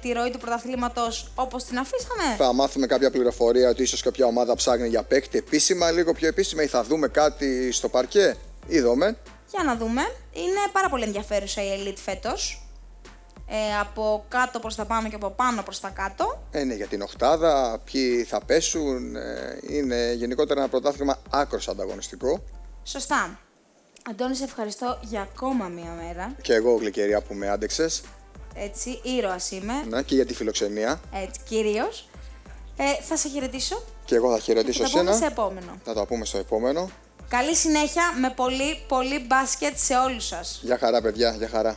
τη 0.00 0.12
ροή 0.12 0.30
του 0.30 0.38
πρωταθλήματος 0.38 1.30
όπως 1.34 1.64
την 1.64 1.78
αφήσαμε. 1.78 2.36
Θα 2.36 2.52
μάθουμε 2.52 2.86
κάποια 2.86 3.10
πληροφορία 3.10 3.68
ότι 3.68 3.82
ίσως 3.82 4.02
κάποια 4.02 4.26
ομάδα 4.26 4.54
ψάχνει 4.54 4.88
για 4.88 5.02
παίκτη 5.02 5.38
επίσημα, 5.38 5.90
λίγο 5.90 6.12
πιο 6.12 6.28
επίσημα, 6.28 6.62
ή 6.62 6.66
θα 6.66 6.82
δούμε 6.82 7.08
κάτι 7.08 7.72
στο 7.72 7.88
παρκέ. 7.88 8.36
Είδαμε. 8.66 9.16
Για 9.50 9.62
να 9.64 9.76
δούμε. 9.76 10.02
Είναι 10.32 10.60
πάρα 10.72 10.88
πολύ 10.88 11.04
ενδιαφέρουσα 11.04 11.62
η 11.62 11.66
Elite 11.78 11.98
φέτος. 12.04 12.58
Ε, 13.46 13.78
από 13.80 14.24
κάτω 14.28 14.58
προς 14.58 14.74
τα 14.74 14.84
πάνω 14.84 15.08
και 15.08 15.14
από 15.14 15.30
πάνω 15.30 15.62
προς 15.62 15.80
τα 15.80 15.88
κάτω. 15.88 16.42
Ε, 16.50 16.64
ναι, 16.64 16.74
για 16.74 16.86
την 16.86 17.02
Οχτάδα, 17.02 17.80
ποιοι 17.84 18.24
θα 18.24 18.40
πέσουν. 18.40 19.16
ε, 19.16 19.58
είναι 19.68 20.12
γενικότερα 20.12 20.60
ένα 20.60 20.68
πρωτάθλημα 20.68 21.18
άκρος 21.30 21.68
ανταγωνιστικό. 21.68 22.42
Σωστά. 22.84 23.38
Αντώνη, 24.10 24.34
σε 24.36 24.44
ευχαριστώ 24.44 24.98
για 25.02 25.20
ακόμα 25.20 25.68
μία 25.68 25.90
μέρα. 25.90 26.34
Και 26.42 26.54
εγώ, 26.54 26.74
Γλυκερία, 26.76 27.20
που 27.22 27.34
με 27.34 27.48
άντεξες. 27.50 28.02
Έτσι, 28.54 29.00
ήρωας 29.02 29.50
είμαι. 29.50 29.72
Ναι, 29.88 30.02
και 30.02 30.14
για 30.14 30.26
τη 30.26 30.34
φιλοξενία. 30.34 31.00
Έτσι, 31.12 31.40
κυρίως. 31.48 32.08
Ε, 32.76 33.02
θα 33.02 33.16
σε 33.16 33.28
χαιρετήσω. 33.28 33.82
Και 34.04 34.14
εγώ 34.14 34.30
θα 34.30 34.36
Και 34.36 34.42
χαιρετήσω 34.42 34.82
θα 34.82 34.90
τα 34.90 34.98
πούμε 34.98 35.10
εσένα. 35.10 35.26
σε 35.26 35.32
επόμενο. 35.32 35.78
Θα 35.84 35.94
τα 35.94 36.06
πούμε 36.06 36.24
στο 36.24 36.38
επόμενο. 36.38 36.90
Καλή 37.28 37.56
συνέχεια 37.56 38.02
με 38.20 38.30
πολύ, 38.30 38.84
πολύ 38.88 39.24
μπάσκετ 39.26 39.76
σε 39.76 39.96
όλους 39.96 40.26
σας. 40.26 40.60
Γεια 40.62 40.78
χαρά, 40.78 41.00
παιδιά, 41.02 41.34
γεια 41.38 41.48
χαρά. 41.48 41.76